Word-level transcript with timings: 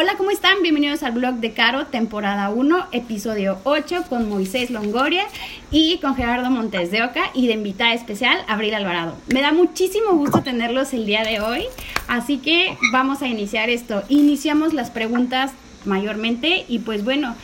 Hola, 0.00 0.16
¿cómo 0.16 0.30
están? 0.30 0.62
Bienvenidos 0.62 1.02
al 1.02 1.10
blog 1.10 1.40
de 1.40 1.52
Caro, 1.52 1.88
temporada 1.88 2.50
1, 2.50 2.86
episodio 2.92 3.58
8, 3.64 4.04
con 4.08 4.28
Moisés 4.28 4.70
Longoria 4.70 5.26
y 5.72 5.98
con 5.98 6.14
Gerardo 6.14 6.50
Montes 6.50 6.92
de 6.92 7.02
Oca 7.02 7.32
y 7.34 7.48
de 7.48 7.54
invitada 7.54 7.94
especial, 7.94 8.44
Abril 8.46 8.74
Alvarado. 8.74 9.16
Me 9.26 9.42
da 9.42 9.50
muchísimo 9.50 10.12
gusto 10.12 10.44
tenerlos 10.44 10.92
el 10.92 11.04
día 11.04 11.24
de 11.24 11.40
hoy, 11.40 11.64
así 12.06 12.38
que 12.38 12.78
vamos 12.92 13.22
a 13.22 13.26
iniciar 13.26 13.70
esto. 13.70 14.04
Iniciamos 14.08 14.72
las 14.72 14.90
preguntas 14.90 15.50
mayormente 15.84 16.64
y 16.68 16.78
pues 16.78 17.02
bueno, 17.02 17.34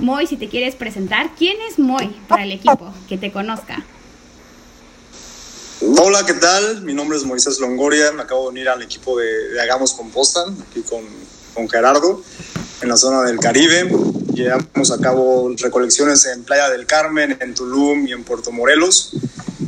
Moy, 0.00 0.26
si 0.26 0.38
te 0.38 0.48
quieres 0.48 0.76
presentar, 0.76 1.32
¿quién 1.36 1.58
es 1.68 1.78
Moy 1.78 2.16
para 2.28 2.44
el 2.44 2.52
equipo? 2.52 2.94
Que 3.10 3.18
te 3.18 3.30
conozca. 3.30 3.84
Hola, 5.98 6.24
¿qué 6.24 6.32
tal? 6.32 6.80
Mi 6.80 6.94
nombre 6.94 7.18
es 7.18 7.24
Moisés 7.24 7.60
Longoria, 7.60 8.10
me 8.12 8.22
acabo 8.22 8.44
de 8.44 8.48
unir 8.48 8.70
al 8.70 8.80
equipo 8.80 9.18
de, 9.18 9.50
de 9.50 9.60
Hagamos 9.60 9.92
Composta, 9.92 10.40
aquí 10.66 10.80
con 10.80 11.04
con 11.54 11.68
Gerardo 11.68 12.22
en 12.82 12.88
la 12.88 12.96
zona 12.96 13.22
del 13.22 13.38
Caribe. 13.38 13.90
Llevamos 14.34 14.90
a 14.90 14.98
cabo 14.98 15.50
recolecciones 15.56 16.26
en 16.26 16.44
Playa 16.44 16.70
del 16.70 16.86
Carmen, 16.86 17.36
en 17.40 17.54
Tulum 17.54 18.06
y 18.06 18.12
en 18.12 18.24
Puerto 18.24 18.52
Morelos. 18.52 19.14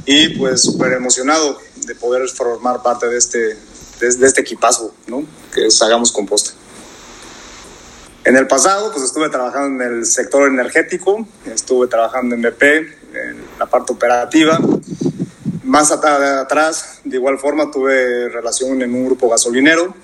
Y 0.07 0.31
pues 0.31 0.63
súper 0.63 0.93
emocionado 0.93 1.59
de 1.87 1.95
poder 1.95 2.29
formar 2.29 2.83
parte 2.83 3.09
de 3.09 3.19
este, 3.19 3.57
de, 4.01 4.27
este 4.27 4.41
equipazo, 4.41 4.95
¿no? 5.07 5.25
Que 5.55 5.67
es 5.67 5.83
Hagamos 5.83 6.13
Composta. 6.13 6.53
En 8.25 8.37
el 8.37 8.47
pasado, 8.47 8.93
pues 8.93 9.05
estuve 9.05 9.29
trabajando 9.31 9.83
en 9.83 9.95
el 9.95 10.07
sector 10.07 10.49
energético, 10.49 11.27
estuve 11.45 11.89
trabajando 11.89 12.37
en 12.37 12.43
BP, 12.43 12.63
en 12.63 13.45
la 13.59 13.67
parte 13.67 13.93
operativa. 13.93 14.61
Más 15.65 15.91
atrás, 15.91 17.01
de 17.05 17.17
igual 17.17 17.39
forma, 17.39 17.71
tuve 17.71 18.29
relación 18.29 18.81
en 18.83 18.95
un 18.95 19.07
grupo 19.07 19.29
gasolinero, 19.29 19.95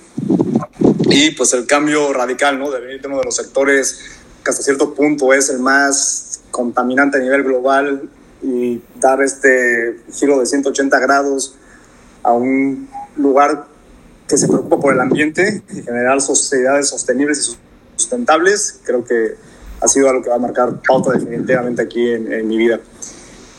y 1.11 1.31
pues 1.33 1.53
el 1.55 1.67
cambio 1.67 2.13
radical, 2.13 2.59
¿no? 2.59 2.71
De 2.71 2.81
venir 2.81 3.01
de 3.01 3.09
uno 3.09 3.19
de 3.19 3.25
los 3.25 3.37
sectores 3.37 4.01
que 4.45 4.51
hasta 4.51 4.63
cierto 4.63 4.95
punto 4.95 5.33
es 5.33 5.49
el 5.51 5.59
más 5.59 6.41
contaminante 6.51 7.19
a 7.19 7.21
nivel 7.21 7.45
global 7.45 8.09
y 8.43 8.81
dar 9.01 9.23
este 9.23 10.01
giro 10.13 10.39
de 10.39 10.47
180 10.47 10.99
grados 10.99 11.55
a 12.23 12.33
un 12.33 12.89
lugar 13.17 13.67
que 14.29 14.37
se 14.37 14.47
preocupa 14.47 14.79
por 14.79 14.93
el 14.93 15.01
ambiente 15.01 15.63
y 15.73 15.83
generar 15.83 16.21
sociedades 16.21 16.89
sostenibles 16.89 17.49
y 17.49 17.57
sustentables, 17.97 18.81
creo 18.85 19.05
que 19.05 19.35
ha 19.81 19.89
sido 19.89 20.09
algo 20.11 20.23
que 20.23 20.29
va 20.29 20.37
a 20.37 20.41
marcar 20.41 20.81
pauta 20.87 21.13
definitivamente 21.13 21.83
aquí 21.83 22.11
en, 22.11 22.33
en 22.33 22.47
mi 22.47 22.59
vida. 22.59 22.81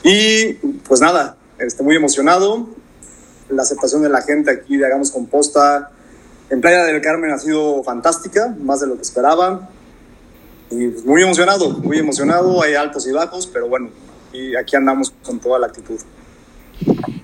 Y 0.03 0.53
pues 0.87 1.01
nada, 1.01 1.37
estoy 1.57 1.85
muy 1.85 1.95
emocionado. 1.95 2.69
La 3.49 3.63
aceptación 3.63 4.03
de 4.03 4.09
la 4.09 4.21
gente 4.21 4.51
aquí 4.51 4.77
de 4.77 4.85
Hagamos 4.85 5.11
Composta, 5.11 5.91
en 6.49 6.61
Playa 6.61 6.83
del 6.85 7.01
Carmen 7.01 7.31
ha 7.31 7.37
sido 7.37 7.83
fantástica, 7.83 8.55
más 8.59 8.81
de 8.81 8.87
lo 8.87 8.95
que 8.95 9.01
esperaba. 9.01 9.69
Y 10.71 10.87
pues, 10.87 11.05
muy 11.05 11.21
emocionado, 11.21 11.69
muy 11.71 11.97
emocionado. 11.97 12.61
Hay 12.61 12.75
altos 12.75 13.07
y 13.07 13.11
bajos, 13.11 13.47
pero 13.47 13.67
bueno, 13.67 13.89
y 14.33 14.55
aquí 14.55 14.75
andamos 14.75 15.13
con 15.23 15.39
toda 15.39 15.59
la 15.59 15.67
actitud. 15.67 15.99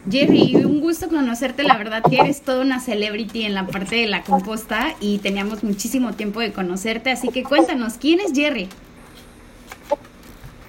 Jerry, 0.09 0.55
un 0.63 0.81
gusto 0.81 1.07
conocerte, 1.07 1.63
la 1.63 1.77
verdad 1.77 2.03
que 2.07 2.17
eres 2.17 2.41
toda 2.41 2.61
una 2.61 2.79
celebrity 2.79 3.43
en 3.43 3.55
la 3.55 3.65
parte 3.65 3.95
de 3.95 4.07
la 4.07 4.21
composta 4.21 4.95
y 4.99 5.17
teníamos 5.19 5.63
muchísimo 5.63 6.13
tiempo 6.13 6.41
de 6.41 6.53
conocerte, 6.53 7.09
así 7.09 7.29
que 7.29 7.43
cuéntanos, 7.43 7.93
¿quién 7.99 8.19
es 8.19 8.33
Jerry? 8.33 8.69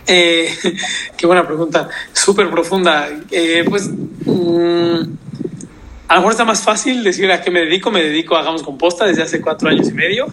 Eh, 0.07 0.49
qué 1.17 1.27
buena 1.27 1.47
pregunta, 1.47 1.89
súper 2.13 2.51
profunda. 2.51 3.09
Eh, 3.31 3.65
pues 3.69 3.89
mm, 3.89 5.01
a 6.09 6.15
lo 6.15 6.21
mejor 6.21 6.33
está 6.33 6.45
más 6.45 6.63
fácil 6.63 7.03
decir 7.03 7.31
a 7.33 7.43
qué 7.43 7.51
me 7.51 7.61
dedico. 7.61 7.91
Me 7.91 8.03
dedico 8.03 8.37
a 8.37 8.41
Hagamos 8.41 8.63
Composta 8.63 9.07
desde 9.07 9.23
hace 9.23 9.41
cuatro 9.41 9.69
años 9.69 9.89
y 9.89 9.93
medio, 9.93 10.27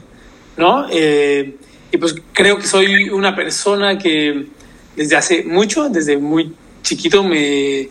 ¿no? 0.58 0.86
Eh, 0.92 1.56
y 1.92 1.98
pues 1.98 2.16
creo 2.32 2.58
que 2.58 2.68
soy 2.68 3.10
una 3.10 3.36
persona 3.36 3.98
que 3.98 4.48
desde 4.96 5.16
hace 5.16 5.44
mucho, 5.44 5.90
desde 5.90 6.18
muy 6.18 6.54
chiquito, 6.84 7.24
me 7.24 7.89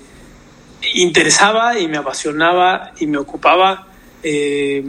interesaba 0.94 1.78
y 1.78 1.88
me 1.88 1.97
apasionaba 1.97 2.92
y 2.98 3.06
me 3.06 3.19
ocupaba 3.19 3.88
eh, 4.22 4.84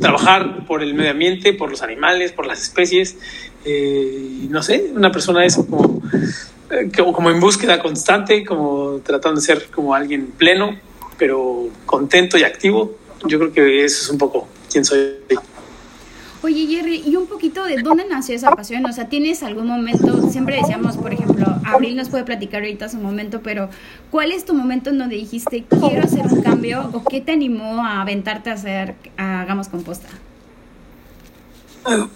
trabajar 0.00 0.66
por 0.66 0.82
el 0.82 0.94
medio 0.94 1.10
ambiente, 1.10 1.52
por 1.52 1.70
los 1.70 1.82
animales, 1.82 2.32
por 2.32 2.46
las 2.46 2.62
especies. 2.62 3.16
Eh, 3.64 4.46
no 4.48 4.62
sé, 4.62 4.90
una 4.94 5.10
persona 5.10 5.44
eso 5.44 5.66
como, 5.66 6.00
como 7.12 7.30
en 7.30 7.40
búsqueda 7.40 7.82
constante, 7.82 8.44
como 8.44 9.00
tratando 9.04 9.40
de 9.40 9.46
ser 9.46 9.66
como 9.66 9.94
alguien 9.94 10.26
pleno 10.26 10.78
pero 11.20 11.68
contento 11.84 12.38
y 12.38 12.42
activo. 12.42 12.96
Yo 13.26 13.38
creo 13.38 13.52
que 13.52 13.84
eso 13.84 14.02
es 14.02 14.08
un 14.08 14.16
poco 14.16 14.48
quién 14.72 14.84
soy. 14.84 15.18
Oye, 16.42 16.66
Jerry, 16.66 17.02
y 17.04 17.16
un 17.16 17.26
poquito 17.26 17.62
de 17.64 17.82
dónde 17.82 18.06
nació 18.08 18.34
esa 18.34 18.50
pasión. 18.52 18.86
O 18.86 18.92
sea, 18.94 19.10
¿tienes 19.10 19.42
algún 19.42 19.66
momento? 19.66 20.30
Siempre 20.30 20.56
decíamos, 20.56 20.96
por 20.96 21.12
ejemplo, 21.12 21.46
Abril 21.66 21.96
nos 21.96 22.08
puede 22.08 22.24
platicar 22.24 22.62
ahorita 22.62 22.88
su 22.88 22.96
momento, 22.96 23.42
pero 23.42 23.68
¿cuál 24.10 24.32
es 24.32 24.46
tu 24.46 24.54
momento 24.54 24.88
en 24.88 24.96
donde 24.96 25.16
dijiste, 25.16 25.66
quiero 25.68 26.02
hacer 26.02 26.26
un 26.26 26.40
cambio? 26.40 26.88
¿O 26.94 27.04
qué 27.04 27.20
te 27.20 27.32
animó 27.32 27.84
a 27.84 28.00
aventarte 28.00 28.48
a 28.48 28.54
hacer, 28.54 28.94
Hagamos 29.18 29.68
Composta? 29.68 30.08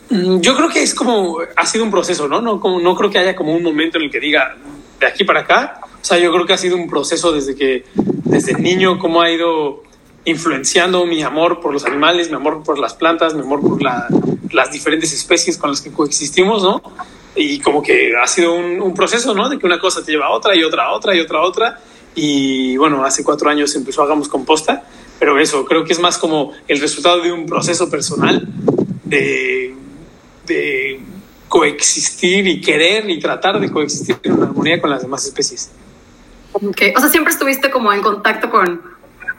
Mm, 0.09 0.41
yo 0.41 0.57
creo 0.57 0.71
que 0.71 0.83
es 0.83 0.95
como, 0.95 1.37
ha 1.55 1.67
sido 1.67 1.85
un 1.85 1.91
proceso, 1.91 2.27
¿no? 2.27 2.41
No, 2.41 2.59
como, 2.59 2.81
no 2.81 2.97
creo 2.97 3.11
que 3.11 3.19
haya 3.19 3.37
como 3.37 3.55
un 3.55 3.63
momento 3.63 3.99
en 3.99 4.05
el 4.05 4.11
que 4.11 4.21
diga, 4.21 4.57
de 4.99 5.07
aquí 5.07 5.25
para 5.25 5.41
acá. 5.41 5.81
O 6.05 6.07
sea, 6.07 6.19
yo 6.19 6.31
creo 6.35 6.45
que 6.45 6.53
ha 6.53 6.59
sido 6.59 6.77
un 6.77 6.87
proceso 6.87 7.33
desde 7.33 7.55
que 7.55 7.87
desde 8.25 8.53
niño, 8.61 8.99
cómo 8.99 9.23
ha 9.23 9.31
ido 9.31 9.83
influenciando 10.27 11.07
mi 11.07 11.23
amor 11.23 11.61
por 11.61 11.73
los 11.73 11.87
animales, 11.87 12.29
mi 12.29 12.37
amor 12.37 12.63
por 12.63 12.79
las 12.79 12.93
plantas, 12.93 13.33
mi 13.33 13.41
amor 13.41 13.63
por 13.63 13.81
las 13.81 14.71
diferentes 14.71 15.15
especies 15.15 15.57
con 15.57 15.71
las 15.71 15.81
que 15.81 15.91
coexistimos, 15.91 16.63
¿no? 16.63 16.83
Y 17.35 17.59
como 17.61 17.83
que 17.83 18.13
ha 18.23 18.27
sido 18.27 18.53
un, 18.53 18.93
proceso, 18.93 19.33
¿no? 19.33 19.49
De 19.49 19.59
que 19.59 19.65
una 19.65 19.79
cosa 19.79 20.05
te 20.05 20.13
lleva 20.13 20.27
a 20.27 20.33
otra 20.33 20.55
y 20.55 20.63
otra 20.63 20.85
a 20.85 20.93
otra 20.93 21.15
y 21.15 21.21
otra 21.21 21.39
a 21.39 21.43
otra. 21.43 21.81
Y 22.15 22.77
bueno, 22.77 23.03
hace 23.03 23.25
cuatro 23.25 23.49
años 23.49 23.75
empezó 23.75 24.03
Hagamos 24.03 24.29
Composta, 24.29 24.85
pero 25.19 25.41
eso, 25.41 25.65
creo 25.65 25.87
que 25.87 25.95
es 25.95 26.01
más 26.01 26.19
como 26.19 26.53
el 26.69 26.83
resultado 26.83 27.23
de 27.23 27.33
un 27.33 27.47
proceso 27.47 27.89
personal 27.89 28.47
de, 29.05 29.75
de 30.47 31.01
coexistir 31.49 32.47
y 32.47 32.61
querer 32.61 33.09
y 33.09 33.19
tratar 33.19 33.59
de 33.59 33.73
coexistir 33.73 34.19
en 34.23 34.43
armonía 34.43 34.83
con 34.83 34.91
las 34.91 35.01
demás 35.01 35.25
especies. 35.25 35.71
O 36.55 37.01
sea, 37.01 37.09
siempre 37.09 37.33
estuviste 37.33 37.71
como 37.71 37.93
en 37.93 38.03
contacto 38.03 38.51
con 38.51 38.81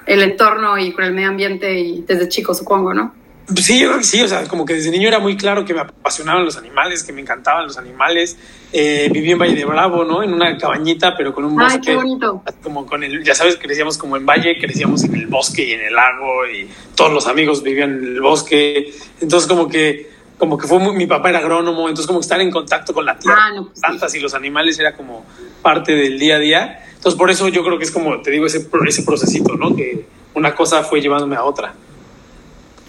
el 0.05 0.21
entorno 0.21 0.77
y 0.77 0.91
con 0.91 1.03
el 1.03 1.13
medio 1.13 1.29
ambiente 1.29 1.79
y 1.79 2.01
desde 2.01 2.27
chico, 2.29 2.53
supongo, 2.53 2.93
¿no? 2.93 3.13
Sí, 3.53 3.79
yo 3.79 3.89
creo 3.89 3.99
que 3.99 4.05
sí, 4.05 4.21
o 4.23 4.27
sea, 4.27 4.47
como 4.47 4.65
que 4.65 4.73
desde 4.73 4.89
niño 4.89 5.07
era 5.07 5.19
muy 5.19 5.37
claro 5.37 5.65
que 5.65 5.73
me 5.73 5.81
apasionaban 5.81 6.43
los 6.43 6.57
animales, 6.57 7.03
que 7.03 7.13
me 7.13 7.21
encantaban 7.21 7.65
los 7.65 7.77
animales. 7.77 8.37
Eh, 8.73 9.07
viví 9.11 9.31
en 9.31 9.37
Valle 9.37 9.53
de 9.53 9.65
Bravo, 9.65 10.03
¿no? 10.03 10.23
En 10.23 10.33
una 10.33 10.57
cabañita, 10.57 11.15
pero 11.15 11.31
con 11.31 11.45
un 11.45 11.55
bosque. 11.55 11.73
Ay, 11.75 11.81
qué 11.81 11.95
bonito. 11.95 12.43
Como 12.63 12.87
con 12.87 13.03
el, 13.03 13.23
ya 13.23 13.35
sabes, 13.35 13.57
crecíamos 13.57 13.99
como 13.99 14.17
en 14.17 14.25
Valle, 14.25 14.57
crecíamos 14.59 15.03
en 15.03 15.13
el 15.13 15.27
bosque 15.27 15.63
y 15.63 15.73
en 15.73 15.81
el 15.81 15.93
lago 15.93 16.47
y 16.47 16.67
todos 16.95 17.13
los 17.13 17.27
amigos 17.27 17.61
vivían 17.61 17.91
en 17.91 18.03
el 18.03 18.21
bosque. 18.21 18.91
Entonces, 19.21 19.47
como 19.47 19.69
que, 19.69 20.09
como 20.39 20.57
que 20.57 20.67
fue 20.67 20.79
mi 20.93 21.05
papá 21.05 21.29
era 21.29 21.39
agrónomo, 21.39 21.87
entonces 21.87 22.07
como 22.07 22.19
que 22.19 22.23
estar 22.23 22.41
en 22.41 22.49
contacto 22.49 22.93
con 22.93 23.05
la 23.05 23.19
tierra, 23.19 23.51
ah, 23.51 23.61
pues 23.61 23.79
plantas 23.79 24.15
y 24.15 24.19
los 24.19 24.33
animales 24.33 24.79
era 24.79 24.95
como 24.95 25.23
parte 25.61 25.95
del 25.95 26.17
día 26.17 26.37
a 26.37 26.39
día. 26.39 26.81
Entonces, 27.05 27.19
por 27.19 27.29
eso 27.29 27.47
yo 27.49 27.63
creo 27.63 27.77
que 27.77 27.83
es 27.83 27.91
como, 27.91 28.19
te 28.19 28.31
digo, 28.31 28.47
ese, 28.47 28.67
ese 28.87 29.03
procesito, 29.03 29.55
¿no? 29.55 29.75
Que 29.75 30.07
una 30.33 30.55
cosa 30.55 30.81
fue 30.83 31.01
llevándome 31.01 31.35
a 31.35 31.43
otra. 31.43 31.75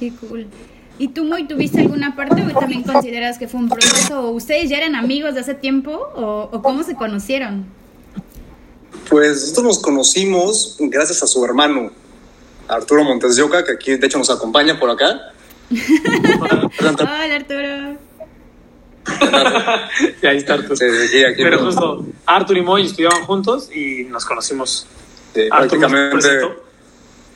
Qué 0.00 0.10
cool. 0.10 0.47
¿Y 0.99 1.09
tú, 1.09 1.25
Moy, 1.25 1.47
tuviste 1.47 1.82
alguna 1.82 2.16
parte 2.16 2.43
o 2.43 2.59
también 2.59 2.82
consideras 2.82 3.37
que 3.37 3.47
fue 3.47 3.60
un 3.60 3.69
proceso? 3.69 4.22
¿O 4.22 4.31
ustedes 4.31 4.71
ya 4.71 4.78
eran 4.78 4.94
amigos 4.94 5.34
de 5.34 5.41
hace 5.41 5.53
tiempo 5.53 5.91
o, 5.91 6.49
o 6.50 6.62
cómo 6.62 6.82
se 6.82 6.94
conocieron? 6.94 7.66
Pues 9.10 9.43
nosotros 9.43 9.65
nos 9.65 9.78
conocimos 9.81 10.78
gracias 10.81 11.22
a 11.22 11.27
su 11.27 11.44
hermano, 11.44 11.91
Arturo 12.69 13.04
Montes 13.04 13.37
de 13.37 13.43
Oca, 13.43 13.66
que 13.66 13.72
aquí 13.72 13.97
de 13.98 14.06
hecho 14.06 14.16
nos 14.16 14.31
acompaña 14.31 14.81
por 14.81 14.88
acá. 14.88 15.31
Hola, 16.81 17.34
Arturo. 17.34 17.98
y 20.22 20.27
ahí 20.27 20.36
está 20.39 20.54
Arthur. 20.54 20.77
Pero 20.78 21.59
justo, 21.65 22.07
Arthur 22.27 22.57
y 22.57 22.63
Moy 22.63 22.86
estudiaban 22.86 23.24
juntos 23.24 23.71
y 23.74 24.04
nos 24.04 24.24
conocimos. 24.24 24.86
prácticamente. 25.33 26.28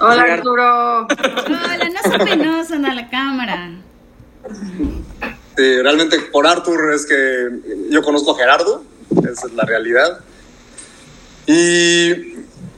Hola, 0.00 0.22
Arturo. 0.22 1.06
Hola, 1.06 1.90
no 1.92 2.10
seas 2.10 2.24
penoso 2.24 2.74
a 2.74 2.94
la 2.94 3.10
cámara. 3.10 3.70
Sí, 5.56 5.82
realmente 5.82 6.18
por 6.32 6.46
Arthur 6.46 6.94
es 6.94 7.04
que 7.04 7.48
yo 7.90 8.02
conozco 8.02 8.32
a 8.32 8.36
Gerardo, 8.36 8.82
esa 9.30 9.46
es 9.46 9.52
la 9.52 9.64
realidad. 9.64 10.20
Y, 11.46 12.12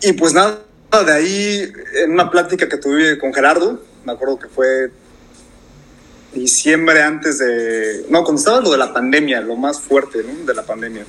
y 0.00 0.12
pues 0.19 0.32
nada, 0.32 0.58
de 0.90 1.12
ahí, 1.12 1.72
en 1.94 2.12
una 2.12 2.31
plática 2.31 2.69
que 2.69 2.76
tuve 2.76 3.19
con 3.19 3.32
Gerardo, 3.32 3.81
me 4.05 4.12
acuerdo 4.12 4.38
que 4.38 4.48
fue 4.48 4.90
diciembre 6.34 7.02
antes 7.02 7.38
de... 7.38 8.06
No, 8.08 8.25
cuando 8.25 8.38
estaba 8.40 8.61
lo 8.61 8.70
de 8.70 8.79
la 8.79 8.93
pandemia, 8.93 9.40
lo 9.40 9.56
más 9.56 9.81
fuerte 9.81 10.23
¿no? 10.23 10.46
de 10.46 10.55
la 10.55 10.62
pandemia. 10.62 11.05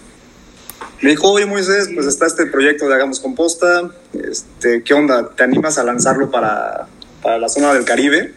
Me 1.02 1.10
dijo, 1.10 1.32
oye 1.32 1.46
Moisés, 1.46 1.90
pues 1.94 2.08
está 2.08 2.26
este 2.26 2.46
proyecto 2.46 2.88
de 2.88 2.96
Hagamos 2.96 3.20
Composta, 3.20 3.92
este, 4.14 4.84
¿qué 4.84 4.94
onda? 4.94 5.32
¿Te 5.36 5.44
animas 5.44 5.78
a 5.78 5.84
lanzarlo 5.84 6.32
para, 6.32 6.88
para 7.22 7.38
la 7.38 7.50
zona 7.50 7.74
del 7.74 7.84
Caribe? 7.84 8.34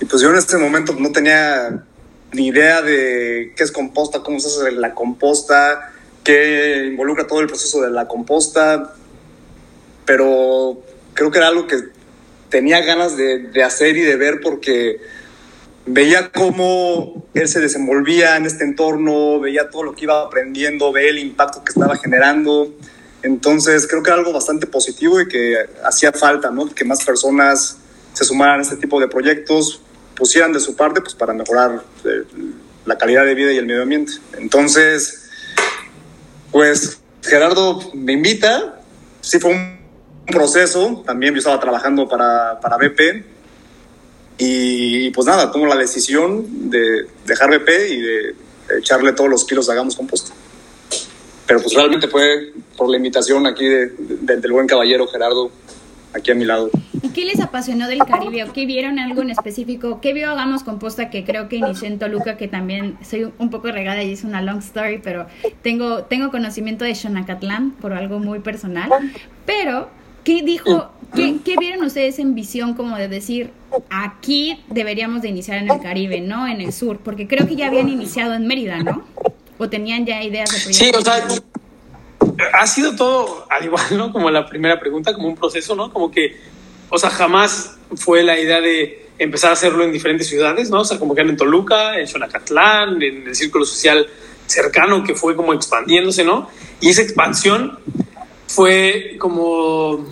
Y 0.00 0.04
pues 0.04 0.22
yo 0.22 0.30
en 0.30 0.36
este 0.36 0.56
momento 0.56 0.94
no 0.98 1.12
tenía 1.12 1.84
ni 2.32 2.48
idea 2.48 2.82
de 2.82 3.52
qué 3.56 3.64
es 3.64 3.72
composta, 3.72 4.20
cómo 4.20 4.40
se 4.40 4.48
hace 4.48 4.72
la 4.72 4.94
composta, 4.94 5.92
qué 6.24 6.86
involucra 6.90 7.26
todo 7.26 7.40
el 7.40 7.46
proceso 7.46 7.80
de 7.80 7.90
la 7.90 8.06
composta, 8.06 8.94
pero 10.04 10.82
creo 11.14 11.30
que 11.30 11.38
era 11.38 11.48
algo 11.48 11.66
que 11.66 11.76
tenía 12.48 12.80
ganas 12.80 13.16
de, 13.16 13.38
de 13.38 13.62
hacer 13.62 13.96
y 13.96 14.02
de 14.02 14.16
ver 14.16 14.40
porque 14.40 15.00
veía 15.88 16.30
cómo 16.30 17.24
él 17.34 17.48
se 17.48 17.60
desenvolvía 17.60 18.36
en 18.36 18.46
este 18.46 18.64
entorno, 18.64 19.40
veía 19.40 19.70
todo 19.70 19.84
lo 19.84 19.94
que 19.94 20.04
iba 20.04 20.22
aprendiendo, 20.22 20.92
veía 20.92 21.10
el 21.10 21.18
impacto 21.18 21.64
que 21.64 21.72
estaba 21.72 21.96
generando. 21.96 22.74
Entonces 23.22 23.86
creo 23.86 24.02
que 24.02 24.10
era 24.10 24.18
algo 24.18 24.32
bastante 24.32 24.66
positivo 24.66 25.20
y 25.20 25.28
que 25.28 25.56
hacía 25.84 26.12
falta, 26.12 26.50
¿no? 26.50 26.68
Que 26.72 26.84
más 26.84 27.04
personas 27.04 27.78
se 28.12 28.24
sumaran 28.24 28.60
a 28.60 28.62
este 28.62 28.76
tipo 28.76 29.00
de 29.00 29.08
proyectos, 29.08 29.80
pusieran 30.14 30.52
de 30.52 30.60
su 30.60 30.76
parte 30.76 31.00
pues, 31.00 31.14
para 31.14 31.32
mejorar 31.32 31.82
eh, 32.04 32.24
la 32.84 32.96
calidad 32.96 33.24
de 33.24 33.34
vida 33.34 33.52
y 33.52 33.56
el 33.56 33.66
medio 33.66 33.82
ambiente. 33.82 34.12
Entonces, 34.38 35.30
pues 36.50 37.00
Gerardo 37.22 37.80
me 37.94 38.12
invita, 38.12 38.80
sí 39.20 39.38
fue 39.38 39.52
un 39.52 39.78
proceso, 40.26 41.02
también 41.06 41.34
yo 41.34 41.38
estaba 41.38 41.58
trabajando 41.58 42.08
para, 42.08 42.60
para 42.60 42.76
BP 42.76 43.37
y 44.38 45.10
pues 45.10 45.26
nada, 45.26 45.50
tomo 45.50 45.66
la 45.66 45.76
decisión 45.76 46.70
de 46.70 47.06
dejar 47.26 47.50
BP 47.50 47.68
y 47.90 48.00
de 48.00 48.34
echarle 48.78 49.12
todos 49.12 49.28
los 49.28 49.44
kilos 49.44 49.68
Hagamos 49.68 49.96
Composta. 49.96 50.32
Pero 51.46 51.60
pues 51.60 51.74
realmente 51.74 52.08
fue 52.08 52.52
por 52.76 52.88
la 52.90 52.96
invitación 52.96 53.46
aquí 53.46 53.66
de, 53.66 53.88
de, 53.98 54.36
del 54.36 54.52
buen 54.52 54.66
caballero 54.66 55.06
Gerardo 55.08 55.50
aquí 56.12 56.30
a 56.30 56.34
mi 56.34 56.44
lado. 56.44 56.70
¿Y 57.02 57.10
qué 57.10 57.24
les 57.24 57.40
apasionó 57.40 57.88
del 57.88 57.98
Caribe? 58.00 58.44
¿O 58.44 58.52
qué 58.52 58.66
vieron 58.66 58.98
algo 58.98 59.22
en 59.22 59.30
específico? 59.30 60.00
¿Qué 60.00 60.12
vio 60.12 60.30
Hagamos 60.30 60.62
Composta 60.62 61.10
que 61.10 61.24
creo 61.24 61.48
que 61.48 61.56
inició 61.56 61.88
en 61.88 61.98
Toluca, 61.98 62.36
que 62.36 62.48
también 62.48 62.98
soy 63.02 63.32
un 63.38 63.50
poco 63.50 63.70
regada 63.70 64.02
y 64.02 64.12
es 64.12 64.24
una 64.24 64.42
long 64.42 64.58
story, 64.58 65.00
pero 65.02 65.26
tengo, 65.62 66.04
tengo 66.04 66.30
conocimiento 66.30 66.84
de 66.84 66.94
Xonacatlán 66.94 67.72
por 67.72 67.92
algo 67.92 68.18
muy 68.18 68.40
personal. 68.40 68.90
Pero, 69.46 69.88
¿qué 70.24 70.42
dijo, 70.42 70.90
qué, 71.14 71.36
qué 71.44 71.56
vieron 71.58 71.84
ustedes 71.84 72.18
en 72.18 72.34
visión 72.34 72.74
como 72.74 72.96
de 72.96 73.08
decir, 73.08 73.50
aquí 73.90 74.60
deberíamos 74.68 75.22
de 75.22 75.28
iniciar 75.28 75.58
en 75.58 75.70
el 75.70 75.80
Caribe, 75.80 76.20
no 76.20 76.46
en 76.46 76.60
el 76.60 76.72
sur? 76.72 76.98
Porque 76.98 77.26
creo 77.26 77.46
que 77.46 77.56
ya 77.56 77.66
habían 77.68 77.88
iniciado 77.88 78.34
en 78.34 78.46
Mérida, 78.46 78.78
¿no? 78.82 79.04
¿O 79.58 79.68
tenían 79.68 80.06
ya 80.06 80.22
ideas 80.22 80.50
de 80.50 80.60
proyectos? 80.60 80.76
Sí, 80.76 80.92
o 80.94 81.00
sea, 81.00 81.26
ha 82.52 82.66
sido 82.66 82.94
todo 82.94 83.46
al 83.50 83.64
igual, 83.64 83.84
¿no? 83.92 84.12
Como 84.12 84.30
la 84.30 84.46
primera 84.46 84.78
pregunta, 84.78 85.14
como 85.14 85.28
un 85.28 85.36
proceso, 85.36 85.74
¿no? 85.74 85.92
Como 85.92 86.10
que, 86.10 86.36
o 86.88 86.98
sea, 86.98 87.10
jamás 87.10 87.76
fue 87.96 88.22
la 88.22 88.38
idea 88.38 88.60
de 88.60 89.08
empezar 89.18 89.50
a 89.50 89.52
hacerlo 89.54 89.84
en 89.84 89.92
diferentes 89.92 90.28
ciudades, 90.28 90.70
¿no? 90.70 90.80
O 90.80 90.84
sea, 90.84 90.98
como 90.98 91.14
que 91.14 91.22
en 91.22 91.36
Toluca, 91.36 91.98
en 91.98 92.06
Xonacatlán, 92.06 93.02
en 93.02 93.26
el 93.26 93.34
círculo 93.34 93.64
social 93.64 94.06
cercano 94.46 95.04
que 95.04 95.14
fue 95.14 95.36
como 95.36 95.52
expandiéndose, 95.52 96.24
¿no? 96.24 96.48
Y 96.80 96.88
esa 96.88 97.02
expansión 97.02 97.78
fue 98.48 99.16
como 99.18 100.04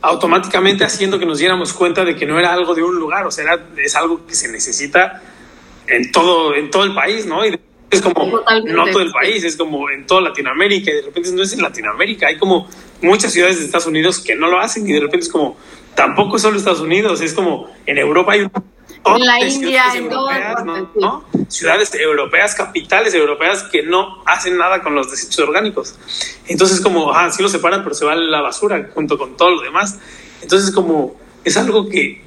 automáticamente 0.00 0.84
haciendo 0.84 1.18
que 1.18 1.26
nos 1.26 1.38
diéramos 1.38 1.72
cuenta 1.72 2.04
de 2.04 2.16
que 2.16 2.26
no 2.26 2.38
era 2.38 2.52
algo 2.52 2.74
de 2.74 2.82
un 2.82 2.96
lugar, 2.96 3.26
o 3.26 3.30
sea, 3.30 3.44
era, 3.44 3.66
es 3.76 3.94
algo 3.94 4.26
que 4.26 4.34
se 4.34 4.50
necesita 4.50 5.22
en 5.86 6.10
todo, 6.10 6.54
en 6.54 6.70
todo 6.70 6.84
el 6.84 6.94
país, 6.94 7.26
¿no? 7.26 7.44
Y 7.44 7.58
es 7.90 8.00
como 8.00 8.30
Totalmente. 8.30 8.72
no 8.72 8.86
todo 8.86 9.02
el 9.02 9.12
país, 9.12 9.44
es 9.44 9.56
como 9.56 9.90
en 9.90 10.06
toda 10.06 10.22
Latinoamérica 10.22 10.90
y 10.90 10.94
de 10.94 11.02
repente 11.02 11.30
no 11.32 11.42
es 11.42 11.52
en 11.52 11.62
Latinoamérica, 11.62 12.28
hay 12.28 12.38
como 12.38 12.68
muchas 13.00 13.32
ciudades 13.32 13.58
de 13.58 13.66
Estados 13.66 13.86
Unidos 13.86 14.18
que 14.18 14.34
no 14.34 14.48
lo 14.48 14.58
hacen 14.58 14.88
y 14.88 14.92
de 14.92 15.00
repente 15.00 15.26
es 15.26 15.32
como 15.32 15.56
tampoco 15.94 16.36
es 16.36 16.42
solo 16.42 16.56
Estados 16.56 16.80
Unidos, 16.80 17.20
es 17.20 17.34
como 17.34 17.70
en 17.86 17.98
Europa 17.98 18.32
hay 18.32 18.42
un 18.42 18.50
en 19.04 19.26
la 19.26 19.40
India, 19.40 19.84
en 19.94 20.04
europeas, 20.04 20.64
¿no? 20.64 20.90
¿no? 20.94 21.24
Ciudades 21.48 21.94
europeas, 21.94 22.54
capitales 22.54 23.14
europeas 23.14 23.64
que 23.64 23.82
no 23.82 24.22
hacen 24.26 24.56
nada 24.56 24.82
con 24.82 24.94
los 24.94 25.10
desechos 25.10 25.40
orgánicos. 25.40 25.94
Entonces, 26.46 26.80
como, 26.80 27.12
ah, 27.12 27.30
sí 27.30 27.42
lo 27.42 27.48
separan, 27.48 27.82
pero 27.82 27.94
se 27.94 28.04
va 28.04 28.12
a 28.12 28.16
la 28.16 28.40
basura 28.40 28.90
junto 28.94 29.18
con 29.18 29.36
todo 29.36 29.50
lo 29.50 29.62
demás. 29.62 29.98
Entonces, 30.40 30.70
como, 30.70 31.16
es 31.44 31.56
algo 31.56 31.88
que 31.88 32.22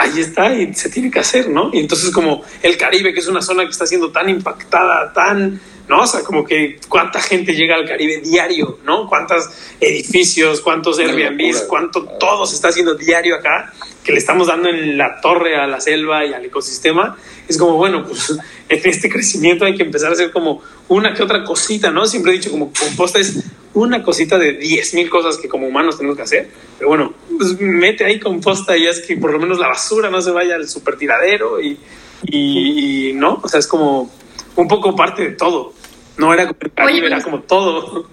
ahí 0.00 0.18
está 0.18 0.52
y 0.54 0.72
se 0.74 0.88
tiene 0.88 1.10
que 1.10 1.20
hacer, 1.20 1.50
¿no? 1.50 1.70
Y 1.72 1.78
entonces 1.78 2.10
como 2.10 2.42
el 2.62 2.76
Caribe, 2.78 3.12
que 3.12 3.20
es 3.20 3.28
una 3.28 3.42
zona 3.42 3.64
que 3.64 3.70
está 3.70 3.86
siendo 3.86 4.10
tan 4.10 4.30
impactada, 4.30 5.12
tan, 5.12 5.60
¿no? 5.88 6.02
O 6.02 6.06
sea, 6.06 6.22
como 6.22 6.42
que 6.44 6.80
cuánta 6.88 7.20
gente 7.20 7.54
llega 7.54 7.74
al 7.74 7.86
Caribe 7.86 8.18
diario, 8.18 8.78
¿no? 8.84 9.06
Cuántos 9.06 9.50
edificios, 9.78 10.62
cuántos 10.62 10.98
Airbnbs, 10.98 11.66
cuánto 11.68 12.04
todo 12.18 12.46
se 12.46 12.54
está 12.54 12.68
haciendo 12.68 12.94
diario 12.94 13.36
acá, 13.36 13.74
que 14.04 14.12
le 14.12 14.18
estamos 14.18 14.48
dando 14.48 14.68
en 14.68 14.96
la 14.96 15.20
torre 15.20 15.56
a 15.56 15.66
la 15.66 15.80
selva 15.80 16.24
y 16.24 16.32
al 16.32 16.44
ecosistema. 16.44 17.16
Es 17.48 17.58
como, 17.58 17.76
bueno, 17.76 18.04
pues 18.06 18.30
en 18.68 18.80
este 18.84 19.10
crecimiento 19.10 19.64
hay 19.64 19.76
que 19.76 19.82
empezar 19.82 20.10
a 20.10 20.12
hacer 20.12 20.30
como 20.30 20.62
una 20.88 21.14
que 21.14 21.22
otra 21.22 21.44
cosita, 21.44 21.90
¿no? 21.90 22.06
Siempre 22.06 22.32
he 22.32 22.36
dicho 22.36 22.50
como 22.50 22.72
composta 22.72 23.18
es 23.18 23.44
una 23.72 24.02
cosita 24.02 24.38
de 24.38 24.58
10.000 24.58 25.08
cosas 25.08 25.36
que 25.36 25.48
como 25.48 25.66
humanos 25.66 25.96
tenemos 25.96 26.16
que 26.16 26.22
hacer. 26.22 26.50
Pero 26.78 26.88
bueno, 26.88 27.14
pues 27.36 27.60
mete 27.60 28.04
ahí 28.04 28.18
composta 28.18 28.76
y 28.76 28.86
es 28.86 29.00
que 29.00 29.16
por 29.16 29.32
lo 29.32 29.38
menos 29.38 29.58
la 29.58 29.68
basura 29.68 30.10
no 30.10 30.20
se 30.20 30.30
vaya 30.30 30.56
al 30.56 30.68
super 30.68 30.96
tiradero 30.96 31.60
y, 31.60 31.78
y, 32.24 33.10
y, 33.10 33.12
no, 33.12 33.40
o 33.42 33.48
sea, 33.48 33.60
es 33.60 33.66
como 33.66 34.10
un 34.56 34.68
poco 34.68 34.96
parte 34.96 35.22
de 35.22 35.30
todo. 35.32 35.72
No 36.16 36.34
era 36.34 36.48
como 36.48 36.58
el 36.60 36.72
Caribe, 36.72 37.06
era 37.06 37.22
como 37.22 37.40
todo. 37.40 38.06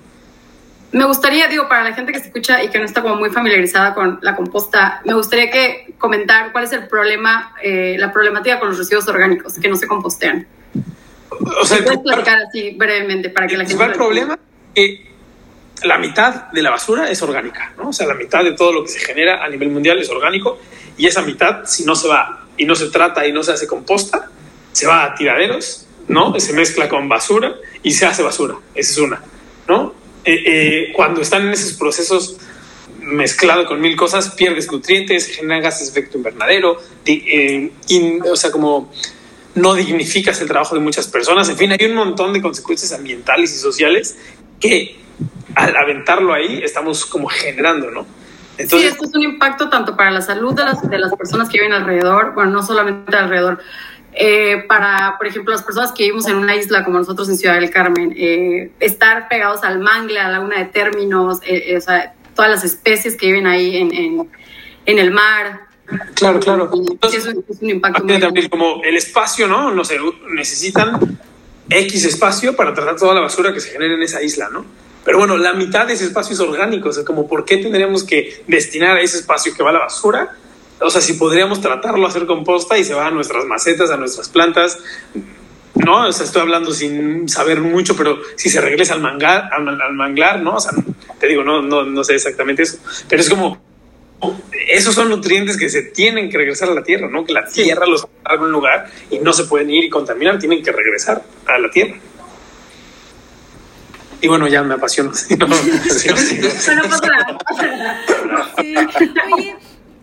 Me 0.92 1.06
gustaría, 1.06 1.48
digo, 1.48 1.68
para 1.68 1.84
la 1.84 1.94
gente 1.94 2.14
que 2.14 2.20
se 2.20 2.28
escucha 2.28 2.64
y 2.64 2.70
que 2.70 2.80
no 2.80 2.86
está 2.86 3.02
como 3.02 3.16
muy 3.16 3.30
familiarizada 3.30 3.94
con 3.94 4.20
la 4.22 4.36
composta, 4.36 5.02
me 5.04 5.14
gustaría 5.14 5.52
que 5.52 5.94
comentar 5.98 6.52
cuál 6.52 6.64
es 6.64 6.72
el 6.72 6.88
problema, 6.88 7.54
eh, 7.62 7.96
la 8.00 8.12
problemática 8.14 8.60
con 8.60 8.70
los 8.70 8.78
residuos 8.78 9.08
orgánicos 9.08 9.56
que 9.56 9.68
no 9.68 9.76
se 9.76 9.86
compostean. 9.86 10.48
O 11.30 11.66
sea, 11.66 11.84
puedes 11.84 12.00
platicar 12.00 12.40
así 12.48 12.72
brevemente 12.78 13.30
para 13.30 13.48
que 13.48 13.58
la 13.58 13.66
gente. 13.66 13.84
El 13.84 13.92
problema 13.92 14.40
que 14.74 15.08
la 15.84 15.98
mitad 15.98 16.52
de 16.52 16.62
la 16.62 16.72
basura 16.72 17.10
es 17.10 17.22
orgánica, 17.22 17.74
¿no? 17.78 17.90
O 17.90 17.94
sea, 17.94 18.08
la 18.08 18.14
mitad 18.14 18.44
de 18.44 18.54
todo 18.54 18.72
lo 18.72 18.84
que 18.84 18.90
se 18.90 19.00
genera 19.00 19.44
a 19.44 19.50
nivel 19.50 19.70
mundial 19.70 20.00
es 20.00 20.10
orgánico 20.10 20.58
y 20.98 21.06
esa 21.06 21.22
mitad, 21.22 21.66
si 21.66 21.84
no 21.84 21.96
se 21.96 22.08
va 22.08 22.46
y 22.58 22.66
no 22.66 22.76
se 22.76 22.90
trata 22.90 23.28
y 23.28 23.34
no 23.34 23.44
se 23.44 23.52
hace 23.52 23.68
composta, 23.68 24.30
se 24.72 24.88
va 24.88 25.04
a 25.04 25.16
tiraderos, 25.16 25.86
¿no? 26.08 26.40
Se 26.40 26.54
mezcla 26.54 26.88
con 26.90 27.08
basura 27.10 27.56
y 27.84 27.92
se 27.92 28.06
hace 28.06 28.24
basura. 28.24 28.56
Esa 28.74 28.92
es 28.92 28.98
una, 28.98 29.22
¿no? 29.68 29.94
Eh, 30.28 30.44
eh, 30.46 30.92
cuando 30.92 31.22
están 31.22 31.44
en 31.44 31.54
esos 31.54 31.72
procesos 31.76 32.36
mezclado 33.00 33.66
con 33.66 33.80
mil 33.80 33.96
cosas, 33.96 34.32
pierdes 34.32 34.70
nutrientes, 34.70 35.28
generan 35.28 35.64
gases 35.64 35.94
de 35.94 35.98
efecto 36.02 36.18
invernadero, 36.18 36.82
eh, 37.06 37.72
in, 37.88 38.22
o 38.30 38.36
sea, 38.36 38.52
como 38.52 38.92
no 39.56 39.74
dignificas 39.74 40.42
el 40.42 40.50
trabajo 40.50 40.76
de 40.76 40.82
muchas 40.82 41.08
personas. 41.08 41.48
En 41.48 41.56
fin, 41.56 41.72
hay 41.72 41.86
un 41.86 41.96
montón 41.96 42.34
de 42.34 42.42
consecuencias 42.42 42.92
ambientales 42.92 43.56
y 43.56 43.58
sociales 43.58 44.18
que 44.60 44.98
al 45.56 45.74
aventarlo 45.78 46.34
ahí 46.34 46.60
estamos 46.62 47.06
como 47.06 47.30
generando, 47.30 47.90
¿no? 47.90 48.06
Entonces, 48.58 48.82
sí, 48.82 48.94
esto 48.96 49.06
es 49.06 49.16
un 49.16 49.24
impacto 49.24 49.70
tanto 49.70 49.96
para 49.96 50.12
la 50.12 50.22
salud 50.22 50.54
de 50.54 50.66
las, 50.66 50.90
de 50.90 50.98
las 50.98 51.16
personas 51.16 51.48
que 51.48 51.60
viven 51.60 51.72
alrededor, 51.72 52.34
bueno, 52.34 52.52
no 52.52 52.64
solamente 52.64 53.16
alrededor, 53.16 53.60
eh, 54.20 54.64
para, 54.68 55.16
por 55.18 55.28
ejemplo, 55.28 55.54
las 55.54 55.62
personas 55.62 55.92
que 55.92 56.04
vivimos 56.04 56.28
en 56.28 56.38
una 56.38 56.56
isla 56.56 56.84
como 56.84 56.98
nosotros 56.98 57.30
en 57.30 57.38
Ciudad 57.38 57.56
del 57.56 57.70
Carmen, 57.70 58.16
eh, 58.18 58.72
estar 58.80 59.28
pegados 59.28 59.64
al 59.64 59.80
mangle, 59.80 60.20
a 60.20 60.24
la 60.24 60.40
laguna 60.40 60.58
de 60.58 60.66
términos, 60.66 61.40
eh, 61.46 61.78
o 61.78 61.82
sea, 61.82 62.16
todas 62.36 62.50
las 62.50 62.64
especies 62.64 63.16
que 63.16 63.28
viven 63.28 63.46
ahí 63.46 63.78
en, 63.78 63.94
en, 63.94 64.30
en 64.88 65.00
el 65.00 65.12
mar. 65.12 65.68
Claro, 66.16 66.40
claro. 66.40 66.72
Entonces, 66.74 67.28
es, 67.28 67.62
un 67.62 67.70
impacto 67.70 68.04
muy 68.04 68.20
también 68.20 68.50
como 68.50 68.82
el 68.84 68.98
espacio, 68.98 69.48
¿no? 69.48 69.72
No 69.72 69.86
sé, 69.86 70.00
necesitan 70.34 71.20
X 71.70 72.06
espacio 72.06 72.56
para 72.56 72.74
tratar 72.74 72.96
toda 72.96 73.14
la 73.14 73.22
basura 73.22 73.54
que 73.54 73.60
se 73.60 73.70
genera 73.70 73.94
en 73.94 74.02
esa 74.02 74.24
isla, 74.24 74.50
¿no? 74.52 74.66
Pero 75.06 75.20
bueno, 75.20 75.38
la 75.38 75.54
mitad 75.54 75.86
de 75.86 75.94
ese 75.94 76.06
espacio 76.06 76.34
es 76.34 76.40
orgánico, 76.40 76.90
o 76.90 76.94
sea, 76.94 77.06
como 77.06 77.28
por 77.28 77.46
qué 77.46 77.58
tendríamos 77.58 78.04
que 78.04 78.44
destinar 78.48 78.98
a 78.98 79.02
ese 79.02 79.18
espacio 79.18 79.54
que 79.54 79.62
va 79.62 79.70
a 79.70 79.74
la 79.74 79.80
basura 79.80 80.36
o 80.80 80.90
sea, 80.90 81.02
si 81.02 81.14
podríamos 81.14 81.62
tratarlo, 81.62 82.08
hacer 82.08 82.26
composta 82.26 82.78
y 82.78 82.84
se 82.84 82.94
va 82.94 83.08
a 83.08 83.12
nuestras 83.12 83.46
macetas, 83.46 83.90
a 83.90 83.98
nuestras 83.98 84.30
plantas, 84.30 84.80
¿no? 85.76 86.08
O 86.08 86.12
sea, 86.12 86.26
estoy 86.26 86.42
hablando 86.42 86.72
sin 86.72 87.28
saber 87.30 87.62
mucho, 87.62 87.96
pero 87.96 88.20
si 88.36 88.50
se 88.50 88.62
regresa 88.62 88.94
al 88.94 89.02
manglar, 89.02 89.50
al, 89.52 89.68
al 89.82 89.94
manglar 89.94 90.42
¿no? 90.42 90.56
O 90.56 90.60
sea, 90.60 90.72
te 91.20 91.28
digo, 91.28 91.44
no, 91.44 91.62
no, 91.62 91.84
no 91.84 92.04
sé 92.04 92.16
exactamente 92.16 92.64
eso, 92.64 92.78
pero 93.10 93.22
es 93.22 93.30
como, 93.30 93.60
esos 94.70 94.96
son 94.96 95.10
nutrientes 95.10 95.58
que 95.58 95.70
se 95.70 95.84
tienen 95.84 96.30
que 96.30 96.38
regresar 96.38 96.70
a 96.70 96.74
la 96.74 96.84
tierra, 96.84 97.08
¿no? 97.10 97.26
Que 97.26 97.34
la 97.34 97.46
tierra 97.46 97.86
los 97.86 98.04
va 98.06 98.10
a 98.26 98.32
algún 98.34 98.52
lugar 98.52 98.90
y 99.10 99.20
no 99.20 99.34
se 99.34 99.46
pueden 99.46 99.70
ir 99.70 99.84
y 99.84 99.90
contaminar, 99.90 100.40
tienen 100.40 100.64
que 100.64 100.72
regresar 100.72 101.24
a 101.46 101.58
la 101.60 101.70
tierra. 101.70 101.96
Y 104.20 104.28
bueno, 104.28 104.48
ya 104.48 104.64
me 104.64 104.76
Oye, 108.58 109.56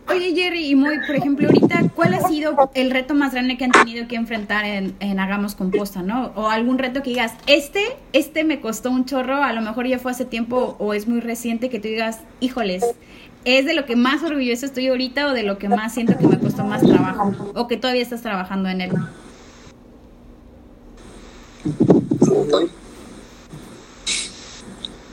Oye, 0.08 0.34
Jerry, 0.34 0.66
y 0.66 0.74
muy, 0.74 0.98
por 1.06 1.16
ejemplo, 1.16 1.48
ahorita, 1.48 1.90
¿cuál 1.94 2.14
ha 2.14 2.28
sido 2.28 2.70
el 2.74 2.90
reto 2.90 3.14
más 3.14 3.32
grande 3.32 3.56
que 3.56 3.64
han 3.64 3.72
tenido 3.72 4.06
que 4.06 4.16
enfrentar 4.16 4.64
en, 4.64 4.94
en, 5.00 5.18
Hagamos 5.18 5.54
Composta, 5.54 6.02
no? 6.02 6.32
O 6.34 6.48
algún 6.48 6.78
reto 6.78 7.02
que 7.02 7.10
digas, 7.10 7.32
este, 7.46 7.80
este 8.12 8.44
me 8.44 8.60
costó 8.60 8.90
un 8.90 9.06
chorro, 9.06 9.42
a 9.42 9.52
lo 9.54 9.62
mejor 9.62 9.86
ya 9.86 9.98
fue 9.98 10.12
hace 10.12 10.26
tiempo 10.26 10.76
o 10.78 10.92
es 10.92 11.08
muy 11.08 11.20
reciente 11.20 11.70
que 11.70 11.80
tú 11.80 11.88
digas, 11.88 12.20
híjoles, 12.40 12.84
¿es 13.46 13.64
de 13.64 13.72
lo 13.72 13.86
que 13.86 13.96
más 13.96 14.22
orgulloso 14.22 14.66
estoy 14.66 14.88
ahorita 14.88 15.28
o 15.28 15.32
de 15.32 15.42
lo 15.42 15.58
que 15.58 15.70
más 15.70 15.94
siento 15.94 16.18
que 16.18 16.26
me 16.26 16.38
costó 16.38 16.64
más 16.64 16.82
trabajo? 16.82 17.32
O 17.54 17.66
que 17.66 17.78
todavía 17.78 18.02
estás 18.02 18.20
trabajando 18.20 18.68
en 18.68 18.82
él. 18.82 18.92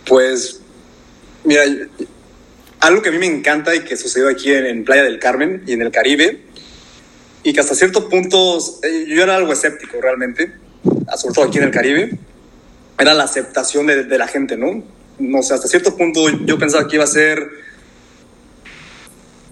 Pues, 0.05 0.61
mira, 1.45 1.63
algo 2.81 3.01
que 3.01 3.09
a 3.09 3.11
mí 3.11 3.17
me 3.17 3.27
encanta 3.27 3.73
y 3.75 3.81
que 3.81 3.95
sucedió 3.95 4.29
aquí 4.29 4.51
en, 4.51 4.83
Playa 4.83 5.03
del 5.03 5.19
Carmen 5.19 5.63
y 5.65 5.73
en 5.73 5.81
el 5.81 5.91
Caribe, 5.91 6.41
y 7.43 7.53
que 7.53 7.59
hasta 7.59 7.75
cierto 7.75 8.09
punto 8.09 8.59
eh, 8.83 9.05
yo 9.07 9.23
era 9.23 9.35
algo 9.35 9.53
escéptico 9.53 10.01
realmente, 10.01 10.51
sobre 11.15 11.33
todo 11.33 11.45
aquí 11.45 11.57
en 11.57 11.65
el 11.65 11.71
Caribe, 11.71 12.11
era 12.99 13.13
la 13.13 13.23
aceptación 13.23 13.87
de, 13.87 14.03
de 14.03 14.17
la 14.17 14.27
gente, 14.27 14.57
¿no? 14.57 14.83
No 15.17 15.41
sé, 15.41 15.53
hasta 15.53 15.67
cierto 15.67 15.95
punto 15.95 16.27
yo 16.29 16.57
pensaba 16.57 16.87
que 16.87 16.95
iba 16.97 17.03
a 17.03 17.07
ser 17.07 17.49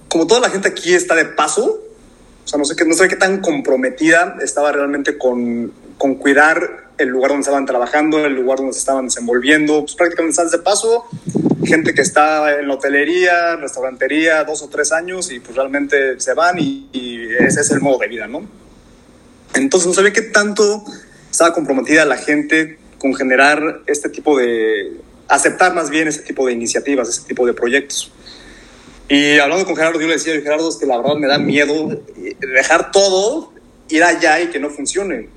como 0.09 0.25
toda 0.25 0.41
la 0.41 0.49
gente 0.49 0.67
aquí 0.67 0.93
está 0.93 1.15
de 1.15 1.25
paso, 1.25 1.79
o 2.49 2.51
sea, 2.51 2.57
no 2.57 2.65
sé 2.65 2.75
qué, 2.75 2.83
no 2.83 2.95
sé 2.95 3.07
qué 3.07 3.15
tan 3.15 3.41
comprometida 3.41 4.37
estaba 4.41 4.71
realmente 4.71 5.19
con, 5.19 5.71
con 5.99 6.15
cuidar 6.15 6.89
el 6.97 7.09
lugar 7.09 7.29
donde 7.29 7.41
estaban 7.41 7.67
trabajando, 7.67 8.25
el 8.25 8.33
lugar 8.33 8.57
donde 8.57 8.73
se 8.73 8.79
estaban 8.79 9.05
desenvolviendo, 9.05 9.81
pues 9.81 9.93
prácticamente 9.93 10.31
estás 10.31 10.51
de 10.51 10.57
paso, 10.57 11.05
gente 11.63 11.93
que 11.93 12.01
está 12.01 12.59
en 12.59 12.67
la 12.67 12.73
hotelería, 12.73 13.55
restaurantería, 13.57 14.43
dos 14.45 14.63
o 14.63 14.67
tres 14.67 14.91
años 14.91 15.31
y 15.31 15.39
pues 15.39 15.55
realmente 15.55 16.19
se 16.19 16.33
van 16.33 16.57
y, 16.57 16.89
ese 17.39 17.61
es 17.61 17.69
el 17.69 17.81
modo 17.81 17.99
de 17.99 18.07
vida, 18.07 18.27
¿no? 18.27 18.41
Entonces 19.53 19.85
no 19.85 19.93
sabía 19.93 20.11
qué 20.11 20.23
tanto 20.23 20.83
estaba 21.29 21.53
comprometida 21.53 22.03
la 22.03 22.17
gente 22.17 22.79
con 22.97 23.13
generar 23.13 23.81
este 23.85 24.09
tipo 24.09 24.39
de, 24.39 24.97
aceptar 25.29 25.75
más 25.75 25.91
bien 25.91 26.07
ese 26.07 26.23
tipo 26.23 26.47
de 26.47 26.53
iniciativas, 26.53 27.07
ese 27.07 27.21
tipo 27.27 27.45
de 27.45 27.53
proyectos. 27.53 28.11
Y 29.09 29.39
hablando 29.39 29.65
con 29.65 29.75
Gerardo, 29.75 29.99
yo 29.99 30.05
le 30.05 30.13
decía, 30.13 30.39
Gerardo, 30.39 30.69
es 30.69 30.75
que 30.77 30.85
la 30.85 30.97
verdad 30.97 31.15
me 31.15 31.27
da 31.27 31.39
miedo 31.39 31.99
dejar 32.39 32.91
todo, 32.91 33.51
ir 33.89 34.03
allá 34.03 34.39
y 34.39 34.49
que 34.51 34.59
no 34.59 34.69
funcione. 34.69 35.29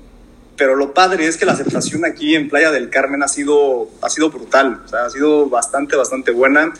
Pero 0.55 0.75
lo 0.75 0.93
padre 0.93 1.25
es 1.25 1.37
que 1.37 1.45
la 1.47 1.53
aceptación 1.53 2.05
aquí 2.05 2.35
en 2.35 2.49
Playa 2.49 2.69
del 2.69 2.91
Carmen 2.91 3.23
ha 3.23 3.27
sido, 3.27 3.89
ha 4.03 4.11
sido 4.11 4.29
brutal, 4.29 4.83
o 4.85 4.87
sea, 4.87 5.05
ha 5.05 5.09
sido 5.09 5.49
bastante, 5.49 5.95
bastante 5.95 6.29
buena. 6.29 6.71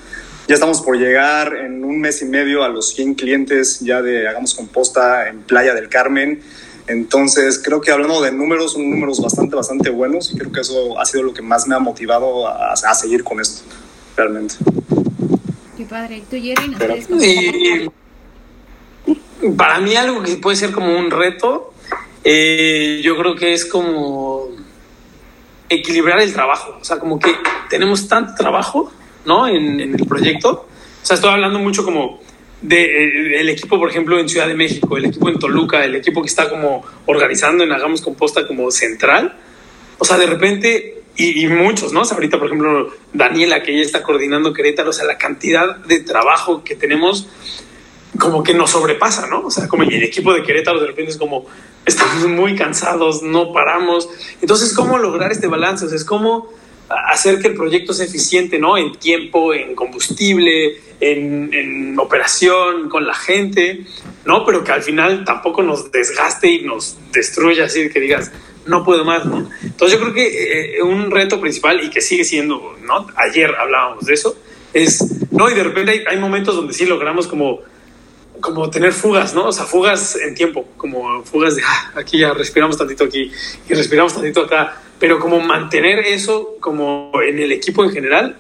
Ya 0.48 0.54
estamos 0.54 0.82
por 0.82 0.96
llegar 0.96 1.56
en 1.56 1.84
un 1.84 2.00
mes 2.00 2.22
y 2.22 2.26
medio 2.26 2.64
a 2.64 2.70
los 2.70 2.94
100 2.94 3.16
clientes 3.16 3.80
ya 3.80 4.04
de 4.04 4.28
Hagamos 4.28 4.54
Composta 4.54 5.28
en 5.30 5.42
Playa 5.42 5.74
del 5.74 5.90
Carmen. 5.90 6.44
Entonces, 6.86 7.60
creo 7.64 7.82
que 7.82 7.90
hablando 7.90 8.22
de 8.22 8.32
números, 8.32 8.74
son 8.74 8.88
números 8.88 9.20
bastante, 9.20 9.56
bastante 9.56 9.90
buenos 9.90 10.32
y 10.32 10.38
creo 10.38 10.52
que 10.52 10.60
eso 10.60 11.00
ha 11.00 11.06
sido 11.06 11.24
lo 11.24 11.34
que 11.34 11.42
más 11.42 11.68
me 11.68 11.74
ha 11.74 11.80
motivado 11.80 12.48
a, 12.48 12.74
a 12.74 12.94
seguir 12.94 13.24
con 13.24 13.40
esto, 13.40 13.64
realmente. 14.16 14.56
Qué 15.78 15.86
padre. 15.86 16.24
¿Tú, 16.30 16.38
Jerry, 16.40 17.90
Para 19.58 19.80
mí 19.80 19.96
algo 19.96 20.22
que 20.22 20.36
puede 20.38 20.56
ser 20.56 20.72
como 20.72 20.98
un 20.98 21.10
reto, 21.10 21.74
eh, 22.24 23.02
yo 23.04 23.18
creo 23.18 23.36
que 23.36 23.54
es 23.54 23.66
como 23.66 24.50
equilibrar 25.70 26.20
el 26.22 26.32
trabajo. 26.32 26.78
O 26.80 26.84
sea, 26.84 27.00
como 27.00 27.20
que 27.20 27.34
tenemos 27.70 28.08
tanto 28.08 28.34
trabajo, 28.36 28.92
¿no? 29.26 29.48
En, 29.48 29.80
el 29.80 30.06
proyecto. 30.06 30.68
O 31.02 31.06
sea, 31.06 31.16
estoy 31.16 31.32
hablando 31.32 31.60
mucho 31.60 31.84
como 31.84 32.22
de 32.62 32.84
eh, 32.84 33.42
el 33.42 33.50
equipo, 33.50 33.80
por 33.80 33.90
ejemplo, 33.90 34.20
en 34.20 34.30
Ciudad 34.30 34.48
de 34.48 34.56
México, 34.56 34.96
el 34.96 35.06
equipo 35.06 35.28
en 35.30 35.40
Toluca, 35.40 35.84
el 35.84 35.96
equipo 35.96 36.22
que 36.22 36.28
está 36.28 36.50
como 36.50 36.86
organizando 37.08 37.64
en 37.64 37.72
Hagamos 37.72 38.02
Composta 38.02 38.48
como 38.48 38.70
central. 38.70 39.36
O 39.98 40.06
sea, 40.06 40.18
de 40.18 40.28
repente 40.28 41.03
y, 41.16 41.48
muchos, 41.48 41.94
¿no? 41.94 42.02
Ahorita, 42.02 42.38
por 42.40 42.48
ejemplo, 42.48 42.92
Daniela, 43.14 43.62
que 43.62 43.72
ella 43.72 43.84
está 43.84 44.02
coordinando 44.02 44.52
Querétaro, 44.52 44.90
o 44.90 44.94
sea, 44.94 45.06
la 45.06 45.18
cantidad 45.18 45.78
de 45.78 46.00
trabajo 46.00 46.64
que 46.64 46.76
tenemos 46.76 47.28
como 48.20 48.44
que 48.44 48.54
nos 48.54 48.72
sobrepasa, 48.72 49.28
¿no? 49.28 49.42
O 49.42 49.52
sea, 49.52 49.68
como 49.68 49.84
el 49.84 50.04
equipo 50.04 50.34
de 50.34 50.44
Querétaro 50.44 50.80
de 50.80 50.88
repente 50.88 51.12
es 51.12 51.18
como, 51.18 51.46
estamos 51.86 52.28
muy 52.28 52.56
cansados, 52.56 53.22
no 53.22 53.52
paramos. 53.54 54.10
Entonces, 54.42 54.74
¿cómo 54.74 54.98
lograr 54.98 55.32
este 55.32 55.48
balance? 55.48 55.86
O 55.86 55.90
sea, 55.90 55.98
es 55.98 56.06
cómo 56.06 56.50
hacer 56.90 57.40
que 57.40 57.48
el 57.48 57.56
proyecto 57.56 57.94
sea 57.94 58.06
eficiente, 58.06 58.60
¿no? 58.60 58.78
En 58.78 58.96
tiempo, 58.96 59.54
en 59.54 59.76
combustible, 59.76 60.80
en, 61.00 61.54
en, 61.54 62.00
operación, 62.00 62.90
con 62.90 63.06
la 63.06 63.16
gente, 63.16 63.86
¿no? 64.26 64.46
Pero 64.46 64.64
que 64.64 64.72
al 64.72 64.84
final 64.84 65.26
tampoco 65.26 65.64
nos 65.64 65.92
desgaste 65.92 66.50
y 66.50 66.62
nos 66.64 66.98
destruya 67.12 67.66
así, 67.66 67.90
que 67.90 68.00
digas, 68.00 68.32
no 68.66 68.84
puedo 68.84 69.04
más, 69.06 69.26
¿no? 69.26 69.50
Entonces 69.62 69.98
yo 69.98 70.04
creo 70.04 70.14
que 70.14 70.78
eh, 70.78 70.82
un 70.82 71.12
reto 71.12 71.40
principal 71.40 71.84
y 71.84 71.90
que 71.90 72.02
sigue 72.02 72.24
siendo, 72.24 72.76
¿no? 72.84 73.08
Ayer 73.16 73.54
hablábamos 73.56 74.06
de 74.06 74.14
eso, 74.14 74.38
es, 74.74 75.32
¿no? 75.32 75.50
Y 75.50 75.54
de 75.54 75.64
repente 75.64 76.04
hay, 76.08 76.18
momentos 76.18 76.56
donde 76.56 76.74
sí 76.74 76.86
logramos 76.86 77.28
como, 77.28 77.62
como 78.40 78.70
tener 78.70 78.94
fugas, 78.94 79.34
¿no? 79.34 79.48
O 79.48 79.52
sea, 79.52 79.66
fugas 79.66 80.16
en 80.16 80.36
tiempo, 80.36 80.66
como 80.78 81.24
fugas 81.24 81.56
de, 81.56 81.64
ah, 81.66 81.94
aquí 81.96 82.20
ya 82.20 82.34
respiramos 82.34 82.78
tantito 82.78 83.04
aquí 83.04 83.32
y 83.70 83.74
respiramos 83.74 84.14
tantito 84.14 84.42
acá, 84.42 84.82
pero 85.00 85.20
como 85.20 85.40
mantener 85.40 86.00
eso 86.00 86.56
como 86.60 87.12
en 87.22 87.40
el 87.40 87.52
equipo 87.52 87.84
en 87.84 87.92
general, 87.92 88.38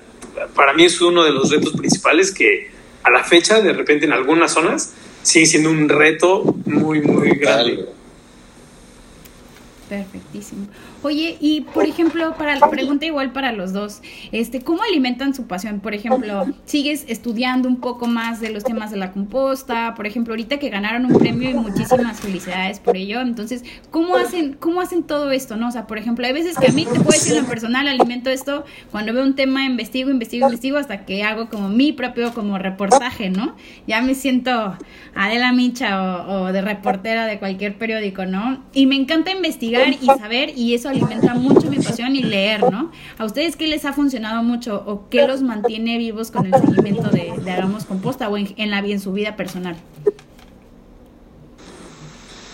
para 0.55 0.73
mí 0.73 0.85
es 0.85 0.99
uno 1.01 1.23
de 1.23 1.31
los 1.31 1.51
retos 1.51 1.73
principales 1.73 2.33
que 2.33 2.71
a 3.03 3.11
la 3.11 3.23
fecha, 3.23 3.61
de 3.61 3.73
repente 3.73 4.05
en 4.05 4.13
algunas 4.13 4.53
zonas, 4.53 4.93
sigue 5.21 5.45
siendo 5.45 5.69
un 5.69 5.89
reto 5.89 6.55
muy, 6.65 7.01
muy 7.01 7.31
grande. 7.31 7.85
Perfectísimo. 9.93 10.67
Oye, 11.03 11.37
y 11.41 11.61
por 11.61 11.85
ejemplo, 11.85 12.33
para 12.37 12.55
la 12.57 12.69
pregunta 12.69 13.05
igual 13.05 13.33
para 13.33 13.51
los 13.51 13.73
dos, 13.73 14.01
este, 14.31 14.61
¿cómo 14.61 14.83
alimentan 14.83 15.35
su 15.35 15.47
pasión? 15.47 15.81
Por 15.81 15.93
ejemplo, 15.93 16.45
¿sigues 16.65 17.03
estudiando 17.09 17.67
un 17.67 17.81
poco 17.81 18.07
más 18.07 18.39
de 18.39 18.51
los 18.51 18.63
temas 18.63 18.89
de 18.89 18.97
la 18.97 19.11
composta? 19.11 19.95
Por 19.95 20.07
ejemplo, 20.07 20.31
ahorita 20.31 20.59
que 20.59 20.69
ganaron 20.69 21.05
un 21.05 21.19
premio 21.19 21.49
y 21.49 21.55
muchísimas 21.55 22.21
felicidades 22.21 22.79
por 22.79 22.95
ello. 22.95 23.19
Entonces, 23.19 23.65
¿cómo 23.91 24.15
hacen, 24.15 24.53
cómo 24.53 24.79
hacen 24.79 25.03
todo 25.03 25.31
esto? 25.31 25.57
¿No? 25.57 25.67
O 25.67 25.71
sea, 25.71 25.87
por 25.87 25.97
ejemplo, 25.97 26.25
hay 26.25 26.31
veces 26.31 26.57
que 26.57 26.67
a 26.67 26.71
mí 26.71 26.85
te 26.85 26.99
puedo 27.01 27.11
decir 27.11 27.35
en 27.35 27.47
personal, 27.47 27.85
alimento 27.89 28.29
esto, 28.29 28.63
cuando 28.89 29.13
veo 29.13 29.23
un 29.23 29.35
tema, 29.35 29.65
investigo, 29.65 30.09
investigo, 30.09 30.45
investigo, 30.45 30.77
hasta 30.77 31.05
que 31.05 31.23
hago 31.23 31.49
como 31.49 31.67
mi 31.67 31.91
propio 31.91 32.33
como 32.33 32.57
reportaje, 32.57 33.29
¿no? 33.29 33.55
Ya 33.87 34.01
me 34.01 34.15
siento 34.15 34.77
Adela 35.15 35.51
Micha 35.51 36.01
o, 36.01 36.43
o 36.43 36.53
de 36.53 36.61
reportera 36.61 37.25
de 37.25 37.39
cualquier 37.39 37.77
periódico, 37.77 38.25
¿no? 38.25 38.63
Y 38.73 38.85
me 38.85 38.95
encanta 38.95 39.31
investigar 39.31 39.89
y 39.89 40.05
saber, 40.05 40.53
y 40.55 40.73
eso 40.73 40.92
alimenta 40.93 41.33
mucho 41.33 41.69
mi 41.69 41.77
pasión 41.79 42.15
y 42.15 42.23
leer, 42.23 42.61
¿no? 42.61 42.91
¿A 43.17 43.25
ustedes 43.25 43.55
qué 43.55 43.67
les 43.67 43.85
ha 43.85 43.93
funcionado 43.93 44.43
mucho 44.43 44.83
o 44.85 45.09
qué 45.09 45.27
los 45.27 45.41
mantiene 45.41 45.97
vivos 45.97 46.31
con 46.31 46.45
el 46.45 46.53
seguimiento 46.53 47.09
de, 47.09 47.33
Hagamos 47.51 47.85
Composta 47.85 48.29
o 48.29 48.37
en, 48.37 48.71
la 48.71 48.79
en 48.79 48.99
su 48.99 49.11
vida 49.11 49.35
personal? 49.35 49.75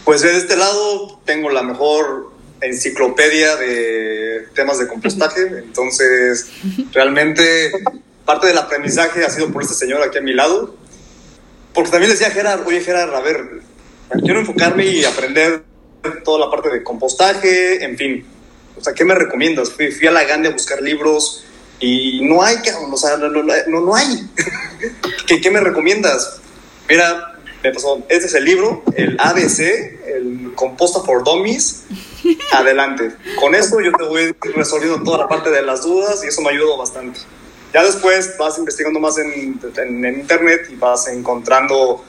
Pues 0.05 0.21
de 0.21 0.37
este 0.37 0.55
lado 0.55 1.19
tengo 1.25 1.49
la 1.49 1.61
mejor 1.61 2.31
enciclopedia 2.61 3.55
de 3.55 4.47
temas 4.53 4.79
de 4.79 4.87
compostaje, 4.87 5.41
entonces 5.59 6.49
realmente 6.91 7.71
parte 8.25 8.47
del 8.47 8.57
aprendizaje 8.57 9.23
ha 9.23 9.29
sido 9.29 9.51
por 9.51 9.61
este 9.61 9.75
señor 9.75 10.01
aquí 10.03 10.17
a 10.17 10.21
mi 10.21 10.33
lado, 10.33 10.75
porque 11.73 11.91
también 11.91 12.11
decía 12.11 12.31
Gerard, 12.31 12.65
oye 12.67 12.81
Gerard, 12.81 13.13
a 13.13 13.21
ver, 13.21 13.61
quiero 14.23 14.39
enfocarme 14.39 14.85
y 14.87 15.05
aprender 15.05 15.63
toda 16.23 16.39
la 16.39 16.51
parte 16.51 16.69
de 16.69 16.83
compostaje, 16.83 17.83
en 17.83 17.97
fin. 17.97 18.25
O 18.77 18.83
sea, 18.83 18.93
¿qué 18.93 19.03
me 19.03 19.15
recomiendas? 19.15 19.71
Fui, 19.71 20.07
a 20.07 20.11
la 20.11 20.23
Gandhi 20.23 20.47
a 20.47 20.51
buscar 20.51 20.81
libros 20.81 21.43
y 21.79 22.21
no 22.21 22.41
hay, 22.41 22.57
o 22.91 22.97
sea, 22.97 23.17
no, 23.17 23.29
no, 23.29 23.43
no 23.43 23.95
hay. 23.95 24.29
¿Qué, 25.27 25.41
¿Qué, 25.41 25.51
me 25.51 25.59
recomiendas? 25.59 26.39
Mira, 26.87 27.39
me 27.63 27.73
pasó, 27.73 28.03
este 28.09 28.27
es 28.27 28.33
el 28.35 28.45
libro, 28.45 28.83
el 28.95 29.17
ABC, 29.19 29.59
el 30.07 30.51
Composta 30.55 31.01
for 31.01 31.23
Dummies. 31.23 31.83
Adelante. 32.53 33.11
Con 33.39 33.55
esto 33.55 33.81
yo 33.81 33.91
te 33.91 34.03
voy 34.03 34.35
resolviendo 34.55 35.03
toda 35.03 35.19
la 35.19 35.27
parte 35.27 35.49
de 35.49 35.61
las 35.61 35.83
dudas 35.83 36.23
y 36.23 36.27
eso 36.27 36.41
me 36.41 36.49
ayudó 36.51 36.77
bastante. 36.77 37.19
Ya 37.73 37.83
después 37.83 38.35
vas 38.39 38.57
investigando 38.57 38.99
más 38.99 39.17
en, 39.17 39.59
en, 39.77 40.05
en 40.05 40.19
internet 40.19 40.67
y 40.71 40.75
vas 40.75 41.07
encontrando 41.07 42.03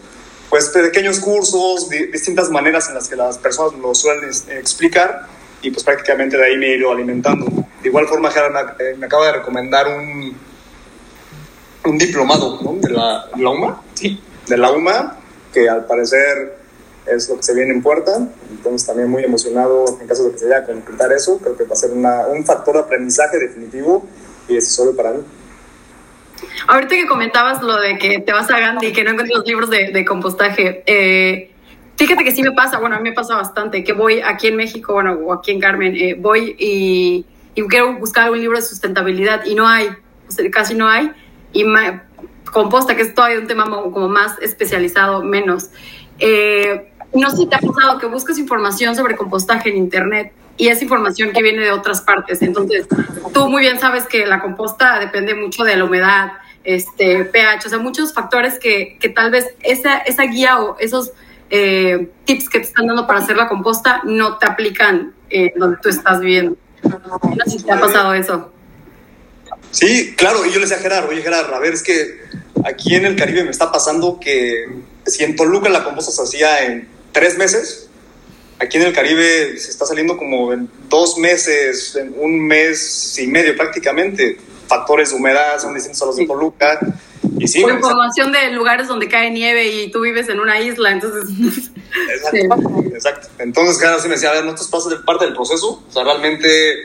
pues 0.51 0.69
pequeños 0.71 1.21
cursos, 1.21 1.89
distintas 1.89 2.51
maneras 2.51 2.89
en 2.89 2.97
las 2.97 3.09
que 3.09 3.15
las 3.15 3.39
personas 3.39 3.79
lo 3.81 3.95
suelen 3.95 4.29
explicar 4.51 5.27
y 5.63 5.71
pues 5.71 5.85
prácticamente 5.85 6.37
de 6.37 6.45
ahí 6.45 6.57
me 6.57 6.67
he 6.67 6.77
ido 6.77 6.91
alimentando. 6.91 7.47
De 7.81 7.89
igual 7.89 8.09
forma, 8.09 8.31
Gerard 8.31 8.53
me, 8.53 8.85
eh, 8.85 8.97
acaba 9.01 9.27
de 9.27 9.33
recomendar 9.33 9.87
un, 9.87 10.37
un 11.87 11.99
diplomado 11.99 12.61
¿no? 12.63 12.75
de, 12.75 12.91
la, 12.91 13.29
UMA, 13.37 13.81
sí, 13.95 14.21
de 14.49 14.59
la 14.59 14.73
UMA, 14.73 15.19
que 15.53 15.69
al 15.69 15.87
parecer 15.87 16.59
es 17.07 17.29
lo 17.29 17.37
que 17.37 17.43
se 17.45 17.55
viene 17.55 17.73
en 17.73 17.83
puerta, 17.83 18.29
entonces 18.51 18.87
también 18.87 19.09
muy 19.09 19.25
emocionado 19.25 19.99
en 20.01 20.07
caso 20.07 20.25
de 20.25 20.33
que 20.33 20.39
se 20.39 20.49
vaya 20.49 20.59
a 20.59 20.67
completar 20.67 21.13
eso, 21.13 21.39
creo 21.39 21.57
que 21.57 21.65
va 21.65 21.75
a 21.75 21.77
ser 21.77 21.93
una, 21.93 22.27
un 22.27 22.45
factor 22.45 22.75
de 22.75 22.81
aprendizaje 22.81 23.39
definitivo 23.39 24.05
y 24.49 24.57
es 24.57 24.69
solo 24.69 24.97
para 24.97 25.13
mí. 25.13 25.23
Ahorita 26.67 26.95
que 26.95 27.07
comentabas 27.07 27.63
lo 27.63 27.77
de 27.79 27.99
que 27.99 28.21
te 28.21 28.33
vas 28.33 28.51
a 28.51 28.59
Gandhi 28.59 28.89
y 28.89 28.93
que 28.93 29.05
no 29.05 29.11
encuentras 29.11 29.39
los 29.39 29.47
libros 29.47 29.71
de, 29.71 30.05
compostaje, 30.05 30.83
eh, 30.87 31.51
fíjate 31.97 32.25
que 32.25 32.33
sí 32.33 32.43
me 32.43 32.53
pasa, 32.53 32.79
bueno, 32.79 32.97
a 32.97 33.01
mí 33.01 33.11
me 33.11 33.15
pasa 33.15 33.37
bastante, 33.37 33.85
que 33.85 33.93
voy 33.93 34.21
aquí 34.21 34.49
en 34.49 34.57
México, 34.57 34.95
bueno, 34.95 35.13
o 35.13 35.33
aquí 35.33 35.51
en 35.53 35.61
Carmen, 35.61 35.97
eh, 35.97 36.15
voy 36.19 36.57
y, 36.59 37.27
quiero 37.69 37.93
buscar 37.99 38.31
un 38.31 38.41
libro 38.41 38.57
de 38.57 38.63
sustentabilidad 38.63 39.45
y 39.45 39.55
no 39.55 39.69
hay, 39.69 39.91
casi 40.51 40.75
no 40.75 40.89
hay, 40.89 41.13
y 41.53 41.65
composta, 42.53 42.97
que 42.97 43.03
es 43.03 43.15
todavía 43.15 43.39
un 43.39 43.47
tema 43.47 43.65
como 43.65 44.09
más 44.09 44.39
especializado, 44.41 45.23
menos. 45.23 45.71
Eh, 46.19 46.91
no 47.13 47.31
sé 47.31 47.37
si 47.39 47.47
te 47.47 47.57
ha 47.57 47.59
pasado 47.59 47.99
que 47.99 48.07
buscas 48.07 48.39
información 48.39 48.95
sobre 48.95 49.17
compostaje 49.17 49.69
en 49.69 49.77
internet 49.77 50.33
y 50.61 50.69
es 50.69 50.83
información 50.83 51.33
que 51.33 51.43
viene 51.43 51.63
de 51.63 51.73
otras 51.73 52.03
partes. 52.03 52.43
Entonces, 52.43 52.87
tú 53.33 53.49
muy 53.49 53.63
bien 53.63 53.81
sabes 53.81 54.05
que 54.05 54.27
la 54.27 54.43
composta 54.43 54.99
depende 54.99 55.35
mucho 55.35 55.65
de 55.65 55.75
la 55.75 55.85
humedad, 55.85 56.33
este, 56.65 57.25
pH, 57.25 57.67
o 57.67 57.71
sea, 57.71 57.79
muchos 57.79 58.13
factores 58.13 58.59
que, 58.59 58.99
que 59.01 59.09
tal 59.09 59.31
vez 59.31 59.47
esa, 59.63 59.99
esa 60.01 60.25
guía 60.25 60.61
o 60.61 60.77
esos 60.79 61.13
eh, 61.49 62.11
tips 62.27 62.51
que 62.51 62.59
te 62.61 62.67
están 62.67 62.87
dando 62.87 63.07
para 63.07 63.21
hacer 63.21 63.39
la 63.39 63.49
composta 63.49 64.03
no 64.05 64.37
te 64.37 64.47
aplican 64.47 65.15
eh, 65.31 65.55
donde 65.57 65.79
tú 65.83 65.89
estás 65.89 66.21
viviendo. 66.21 66.59
No 66.83 67.45
sé 67.47 67.59
si 67.59 67.65
te 67.65 67.73
ha 67.73 67.81
pasado 67.81 68.13
eso. 68.13 68.53
Sí, 69.71 70.15
claro, 70.15 70.45
y 70.45 70.51
yo 70.51 70.57
le 70.57 70.67
decía 70.67 70.77
a 70.77 70.81
Gerardo, 70.81 71.09
oye 71.09 71.23
Gerardo, 71.23 71.55
a 71.55 71.59
ver, 71.59 71.73
es 71.73 71.83
que 71.83 72.21
aquí 72.67 72.97
en 72.97 73.07
el 73.07 73.17
Caribe 73.17 73.45
me 73.45 73.51
está 73.51 73.73
pasando 73.73 74.21
que 74.21 74.67
si 75.07 75.25
en 75.25 75.37
Toluca 75.37 75.71
la 75.71 75.85
composta 75.85 76.13
se 76.13 76.23
hacía 76.23 76.67
en 76.67 76.87
tres 77.13 77.39
meses, 77.39 77.90
aquí 78.61 78.77
en 78.77 78.85
el 78.85 78.93
Caribe 78.93 79.59
se 79.59 79.71
está 79.71 79.87
saliendo 79.87 80.17
como 80.17 80.53
en 80.53 80.71
dos 80.89 81.19
meses, 81.19 81.97
en 81.97 82.15
un 82.17 82.47
mes 82.47 83.19
y 83.19 83.27
medio 83.27 83.57
prácticamente. 83.57 84.39
Factores 84.69 85.11
de 85.11 85.17
humedad 85.17 85.59
son 85.59 85.75
distintos 85.75 86.03
a 86.03 86.07
los 86.07 86.17
de 86.17 86.27
Toluca. 86.27 86.79
Y 87.39 87.49
sí, 87.49 87.63
Por 87.63 87.73
información 87.73 88.31
de 88.33 88.51
lugares 88.53 88.87
donde 88.87 89.09
cae 89.09 89.31
nieve 89.31 89.67
y 89.67 89.91
tú 89.91 90.01
vives 90.03 90.29
en 90.29 90.39
una 90.41 90.61
isla, 90.61 90.93
entonces... 90.93 91.71
Exacto, 92.09 92.85
exacto. 92.95 93.29
Entonces, 93.39 93.77
cada 93.79 93.97
vez 93.97 94.05
me 94.05 94.11
decía, 94.11 94.31
a 94.31 94.35
ver, 94.35 94.45
¿no 94.45 94.55
estás 94.55 94.69
parte 95.05 95.25
del 95.25 95.35
proceso? 95.35 95.83
O 95.89 95.93
sea, 95.93 96.05
realmente 96.05 96.77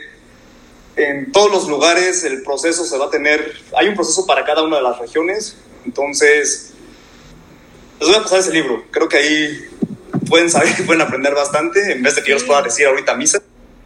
en 0.96 1.30
todos 1.30 1.52
los 1.52 1.68
lugares 1.68 2.24
el 2.24 2.42
proceso 2.42 2.84
se 2.84 2.98
va 2.98 3.06
a 3.06 3.10
tener, 3.10 3.52
hay 3.76 3.86
un 3.86 3.94
proceso 3.94 4.26
para 4.26 4.44
cada 4.44 4.62
una 4.62 4.78
de 4.78 4.82
las 4.82 4.98
regiones, 4.98 5.56
entonces 5.84 6.72
les 8.00 8.08
voy 8.08 8.18
a 8.18 8.22
pasar 8.22 8.40
ese 8.40 8.50
libro, 8.50 8.84
creo 8.90 9.08
que 9.08 9.18
ahí 9.18 9.68
pueden 10.28 10.50
saber, 10.50 10.68
pueden 10.86 11.02
aprender 11.02 11.34
bastante, 11.34 11.92
en 11.92 12.02
vez 12.02 12.16
de 12.16 12.22
que 12.22 12.30
yo 12.30 12.34
les 12.36 12.44
pueda 12.44 12.62
decir 12.62 12.86
ahorita 12.86 13.14
misa, 13.14 13.40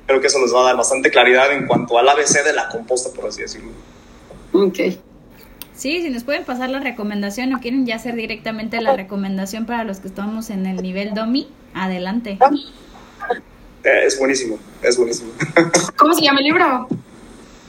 creo 0.06 0.20
que 0.20 0.26
eso 0.26 0.40
les 0.40 0.54
va 0.54 0.62
a 0.62 0.64
dar 0.64 0.76
bastante 0.76 1.11
claridad 1.11 1.52
en 1.52 1.66
cuanto 1.66 1.99
al 1.99 2.09
ABC 2.09 2.44
de 2.44 2.52
la 2.52 2.68
composta, 2.68 3.11
por 3.14 3.28
así 3.28 3.42
decirlo. 3.42 3.70
Ok. 4.52 4.78
Sí, 5.75 6.02
si 6.02 6.11
nos 6.11 6.25
pueden 6.25 6.44
pasar 6.44 6.68
la 6.68 6.80
recomendación 6.80 7.54
o 7.54 7.61
quieren 7.61 7.87
ya 7.87 7.97
hacer 7.97 8.14
directamente 8.14 8.80
la 8.82 8.94
recomendación 8.97 9.64
para 9.64 9.85
los 9.85 10.00
que 10.00 10.09
estamos 10.09 10.50
en 10.50 10.66
el 10.66 10.82
nivel 10.82 11.14
DOMI, 11.14 11.49
adelante. 11.73 12.38
Eh, 13.82 14.02
es 14.04 14.18
buenísimo, 14.18 14.59
es 14.82 14.97
buenísimo. 14.99 15.32
¿Cómo 15.97 16.12
se 16.12 16.23
llama 16.23 16.40
el 16.40 16.44
libro? 16.44 16.87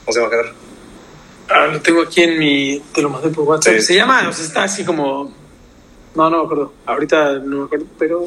¿Cómo 0.04 0.12
se 0.12 0.20
va 0.20 0.26
a 0.26 0.30
quedar? 0.30 0.52
Ah, 1.48 1.66
lo 1.68 1.80
tengo 1.80 2.02
aquí 2.02 2.22
en 2.22 2.38
mi. 2.38 2.82
Te 2.92 3.02
lo 3.02 3.08
mandé 3.08 3.28
por 3.30 3.44
WhatsApp. 3.44 3.78
Se 3.78 3.94
llama, 3.94 4.28
o 4.28 4.32
sea, 4.32 4.44
está 4.44 4.64
así 4.64 4.84
como. 4.84 5.32
No, 6.14 6.30
no 6.30 6.38
me 6.38 6.44
acuerdo. 6.44 6.72
Ahorita 6.86 7.38
no 7.38 7.58
me 7.58 7.64
acuerdo, 7.64 7.86
pero. 7.98 8.26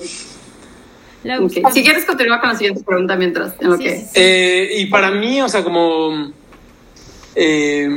Si 1.74 1.84
quieres 1.84 2.06
continuar 2.06 2.40
con 2.40 2.50
la 2.50 2.56
siguiente 2.56 2.84
pregunta 2.84 3.16
mientras. 3.16 3.56
En 3.60 3.78
eh, 4.14 4.70
y 4.78 4.86
para 4.88 5.12
mí, 5.12 5.42
o 5.42 5.50
sea, 5.50 5.64
como. 5.64 6.32
Eh, 7.36 7.88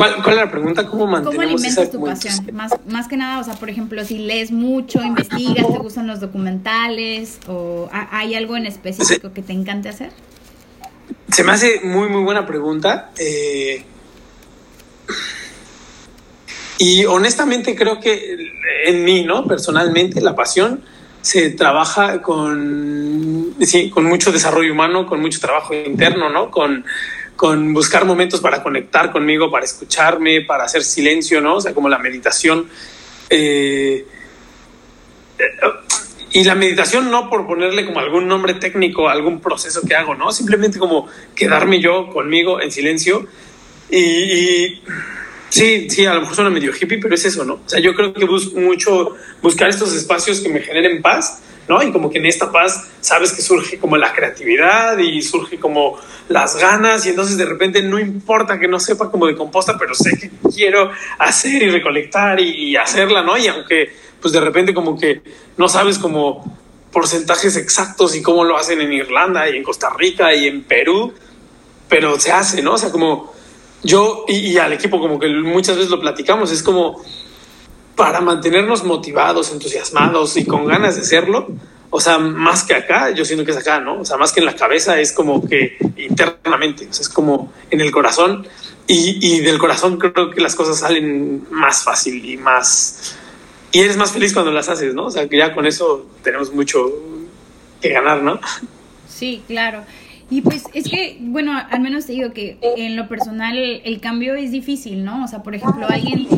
¿Cuál, 0.00 0.30
es 0.30 0.36
la 0.36 0.50
pregunta? 0.50 0.86
¿Cómo 0.86 1.06
mantenemos 1.06 1.44
¿Cómo 1.44 1.56
alimentas 1.56 1.90
tu 1.90 2.02
pasión? 2.02 2.34
Más, 2.54 2.72
más 2.88 3.06
que 3.06 3.18
nada, 3.18 3.38
o 3.38 3.44
sea, 3.44 3.54
por 3.54 3.68
ejemplo, 3.68 4.02
si 4.04 4.16
lees 4.16 4.50
mucho, 4.50 5.02
investigas, 5.02 5.66
te 5.70 5.78
gustan 5.78 6.06
los 6.06 6.20
documentales 6.20 7.38
o 7.46 7.90
hay 7.92 8.34
algo 8.34 8.56
en 8.56 8.64
específico 8.64 9.34
que 9.34 9.42
te 9.42 9.52
encante 9.52 9.90
hacer. 9.90 10.10
Se 11.30 11.44
me 11.44 11.52
hace 11.52 11.80
muy, 11.84 12.08
muy 12.08 12.22
buena 12.22 12.46
pregunta. 12.46 13.10
Eh, 13.18 13.84
y 16.80 17.04
honestamente 17.04 17.76
creo 17.76 18.00
que 18.00 18.36
en 18.86 19.04
mí, 19.04 19.22
¿no? 19.22 19.46
Personalmente, 19.46 20.20
la 20.20 20.34
pasión 20.34 20.82
se 21.20 21.50
trabaja 21.50 22.22
con, 22.22 23.54
sí, 23.60 23.90
con 23.90 24.04
mucho 24.04 24.32
desarrollo 24.32 24.72
humano, 24.72 25.06
con 25.06 25.20
mucho 25.20 25.38
trabajo 25.40 25.74
interno, 25.74 26.30
¿no? 26.30 26.50
Con 26.50 26.84
con 27.40 27.72
buscar 27.72 28.04
momentos 28.04 28.40
para 28.40 28.62
conectar 28.62 29.10
conmigo, 29.12 29.50
para 29.50 29.64
escucharme, 29.64 30.42
para 30.42 30.64
hacer 30.64 30.82
silencio, 30.82 31.40
¿no? 31.40 31.56
O 31.56 31.60
sea, 31.62 31.72
como 31.72 31.88
la 31.88 31.98
meditación. 31.98 32.68
Eh, 33.30 34.04
y 36.32 36.44
la 36.44 36.54
meditación 36.54 37.10
no 37.10 37.30
por 37.30 37.46
ponerle 37.46 37.86
como 37.86 38.00
algún 38.00 38.28
nombre 38.28 38.52
técnico 38.52 39.08
algún 39.08 39.40
proceso 39.40 39.80
que 39.88 39.94
hago, 39.94 40.14
¿no? 40.14 40.32
Simplemente 40.32 40.78
como 40.78 41.08
quedarme 41.34 41.80
yo 41.80 42.10
conmigo 42.10 42.60
en 42.60 42.70
silencio. 42.70 43.26
Y, 43.90 44.82
sí, 45.50 45.90
sí, 45.90 46.06
a 46.06 46.14
lo 46.14 46.20
mejor 46.22 46.34
suena 46.34 46.50
medio 46.50 46.72
hippie, 46.72 46.98
pero 46.98 47.14
es 47.14 47.24
eso, 47.24 47.44
¿no? 47.44 47.54
O 47.54 47.68
sea, 47.68 47.80
yo 47.80 47.94
creo 47.94 48.14
que 48.14 48.24
busco 48.24 48.58
mucho 48.58 49.16
buscar 49.42 49.68
estos 49.68 49.94
espacios 49.94 50.40
que 50.40 50.48
me 50.48 50.60
generen 50.60 51.02
paz 51.02 51.42
¿no? 51.68 51.80
Y 51.84 51.92
como 51.92 52.10
que 52.10 52.18
en 52.18 52.26
esta 52.26 52.50
paz 52.50 52.88
sabes 53.00 53.32
que 53.32 53.42
surge 53.42 53.78
como 53.78 53.96
la 53.96 54.12
creatividad 54.12 54.98
y 54.98 55.22
surge 55.22 55.60
como 55.60 56.00
las 56.28 56.56
ganas 56.56 57.06
y 57.06 57.10
entonces 57.10 57.36
de 57.36 57.44
repente 57.44 57.80
no 57.80 58.00
importa 58.00 58.58
que 58.58 58.66
no 58.66 58.80
sepa 58.80 59.08
como 59.08 59.26
de 59.26 59.36
composta, 59.36 59.76
pero 59.78 59.94
sé 59.94 60.18
que 60.18 60.30
quiero 60.52 60.90
hacer 61.16 61.62
y 61.62 61.70
recolectar 61.70 62.40
y 62.40 62.74
hacerla, 62.74 63.22
¿no? 63.22 63.38
Y 63.38 63.46
aunque 63.46 63.88
pues 64.20 64.32
de 64.32 64.40
repente 64.40 64.74
como 64.74 64.98
que 64.98 65.22
no 65.56 65.68
sabes 65.68 65.98
como 65.98 66.58
porcentajes 66.92 67.56
exactos 67.56 68.16
y 68.16 68.22
cómo 68.22 68.44
lo 68.44 68.56
hacen 68.56 68.80
en 68.80 68.92
Irlanda 68.92 69.48
y 69.48 69.56
en 69.56 69.62
Costa 69.62 69.90
Rica 69.96 70.34
y 70.34 70.48
en 70.48 70.64
Perú, 70.64 71.14
pero 71.88 72.18
se 72.18 72.32
hace, 72.32 72.62
¿no? 72.62 72.74
O 72.74 72.78
sea, 72.78 72.90
como 72.90 73.32
yo 73.82 74.24
y, 74.28 74.58
al 74.58 74.72
equipo 74.72 75.00
como 75.00 75.18
que 75.18 75.28
muchas 75.28 75.76
veces 75.76 75.90
lo 75.90 76.00
platicamos, 76.00 76.50
es 76.50 76.62
como 76.62 77.02
para 77.96 78.20
mantenernos 78.20 78.84
motivados, 78.84 79.52
entusiasmados 79.52 80.36
y 80.36 80.44
con 80.44 80.66
ganas 80.66 80.96
de 80.96 81.02
hacerlo. 81.02 81.48
O 81.90 82.00
sea, 82.00 82.18
más 82.18 82.62
que 82.62 82.74
acá, 82.74 83.10
yo 83.10 83.24
siento 83.24 83.44
que 83.44 83.50
es 83.50 83.56
acá, 83.56 83.80
¿no? 83.80 84.00
O 84.00 84.04
sea, 84.04 84.16
más 84.16 84.32
que 84.32 84.40
en 84.40 84.46
la 84.46 84.54
cabeza, 84.54 85.00
es 85.00 85.12
como 85.12 85.46
que 85.46 85.76
internamente, 85.96 86.86
es 86.88 87.08
como 87.08 87.52
en 87.70 87.80
el 87.80 87.90
corazón. 87.90 88.46
Y, 88.86 89.18
y 89.20 89.40
del 89.40 89.58
corazón 89.58 89.98
creo 89.98 90.30
que 90.30 90.40
las 90.40 90.54
cosas 90.54 90.78
salen 90.78 91.46
más 91.50 91.82
fácil 91.82 92.24
y 92.24 92.36
más... 92.36 93.16
Y 93.72 93.80
eres 93.80 93.96
más 93.96 94.12
feliz 94.12 94.32
cuando 94.32 94.50
las 94.50 94.68
haces, 94.68 94.94
¿no? 94.94 95.06
O 95.06 95.10
sea, 95.10 95.28
que 95.28 95.36
ya 95.36 95.54
con 95.54 95.66
eso 95.66 96.06
tenemos 96.22 96.52
mucho 96.52 96.92
que 97.80 97.90
ganar, 97.90 98.22
¿no? 98.22 98.40
Sí, 99.08 99.42
claro. 99.46 99.84
Y 100.30 100.42
pues 100.42 100.64
es 100.74 100.88
que, 100.88 101.18
bueno, 101.20 101.52
al 101.52 101.80
menos 101.80 102.06
te 102.06 102.12
digo 102.12 102.32
que 102.32 102.56
en 102.62 102.96
lo 102.96 103.08
personal 103.08 103.58
el 103.58 104.00
cambio 104.00 104.34
es 104.34 104.52
difícil, 104.52 105.04
¿no? 105.04 105.24
O 105.24 105.26
sea, 105.28 105.42
por 105.42 105.56
ejemplo, 105.56 105.86
alguien 105.88 106.28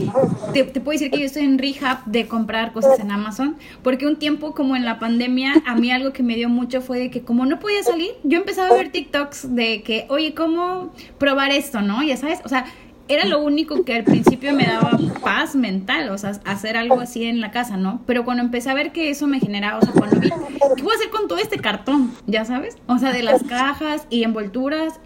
te, 0.54 0.64
te 0.64 0.80
puede 0.80 0.98
decir 0.98 1.10
que 1.10 1.20
yo 1.20 1.26
estoy 1.26 1.44
en 1.44 1.58
rehab 1.58 2.04
de 2.06 2.26
comprar 2.26 2.72
cosas 2.72 2.98
en 2.98 3.10
Amazon, 3.10 3.56
porque 3.82 4.06
un 4.06 4.16
tiempo 4.16 4.54
como 4.54 4.76
en 4.76 4.86
la 4.86 4.98
pandemia, 4.98 5.62
a 5.66 5.74
mí 5.74 5.90
algo 5.90 6.12
que 6.12 6.22
me 6.22 6.36
dio 6.36 6.48
mucho 6.48 6.80
fue 6.80 6.98
de 6.98 7.10
que 7.10 7.20
como 7.20 7.44
no 7.44 7.60
podía 7.60 7.82
salir, 7.82 8.10
yo 8.24 8.38
empezaba 8.38 8.68
a 8.68 8.74
ver 8.74 8.90
TikToks 8.90 9.54
de 9.54 9.82
que, 9.82 10.06
oye, 10.08 10.32
¿cómo 10.34 10.92
probar 11.18 11.50
esto, 11.50 11.82
no? 11.82 12.02
Ya 12.02 12.16
sabes, 12.16 12.40
o 12.44 12.48
sea, 12.48 12.64
era 13.14 13.24
lo 13.26 13.40
único 13.40 13.84
que 13.84 13.94
al 13.94 14.04
principio 14.04 14.52
me 14.52 14.64
daba 14.64 14.98
paz 15.22 15.54
mental, 15.54 16.10
o 16.10 16.18
sea, 16.18 16.32
hacer 16.44 16.76
algo 16.76 17.00
así 17.00 17.24
en 17.24 17.40
la 17.40 17.50
casa, 17.50 17.76
¿no? 17.76 18.02
Pero 18.06 18.24
cuando 18.24 18.42
empecé 18.42 18.70
a 18.70 18.74
ver 18.74 18.92
que 18.92 19.10
eso 19.10 19.26
me 19.26 19.40
generaba, 19.40 19.78
o 19.78 19.82
sea, 19.82 19.92
cuando 19.92 20.18
vi, 20.20 20.30
¿qué 20.30 20.82
voy 20.82 20.92
a 20.92 20.96
hacer 20.96 21.10
con 21.10 21.28
todo 21.28 21.38
este 21.38 21.58
cartón? 21.58 22.12
Ya 22.26 22.44
sabes, 22.44 22.76
o 22.86 22.98
sea, 22.98 23.12
de 23.12 23.22
las 23.22 23.42
cajas 23.44 24.06
y 24.10 24.24
envolturas 24.24 25.00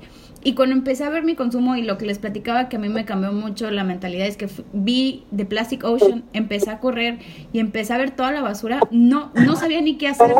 y 0.47 0.55
cuando 0.55 0.77
empecé 0.77 1.03
a 1.03 1.11
ver 1.11 1.25
mi 1.25 1.35
consumo 1.35 1.75
y 1.75 1.83
lo 1.83 1.99
que 1.99 2.07
les 2.07 2.21
platicaba 2.21 2.69
que 2.69 2.77
a 2.77 2.79
mí 2.79 2.89
me 2.89 3.05
cambió 3.05 3.33
mucho 3.33 3.69
la 3.73 3.83
mentalidad 3.83 4.29
es 4.29 4.37
que 4.37 4.49
vi 4.73 5.25
The 5.35 5.45
Plastic 5.45 5.83
Ocean, 5.83 6.23
empecé 6.35 6.71
a 6.71 6.79
correr 6.79 7.19
y 7.53 7.59
empecé 7.59 7.93
a 7.95 7.99
ver 7.99 8.13
toda 8.13 8.31
la 8.31 8.43
basura, 8.43 8.79
no 8.93 9.33
no 9.35 9.57
sabía 9.57 9.81
ni 9.81 9.97
qué 9.97 10.07
hacer, 10.07 10.33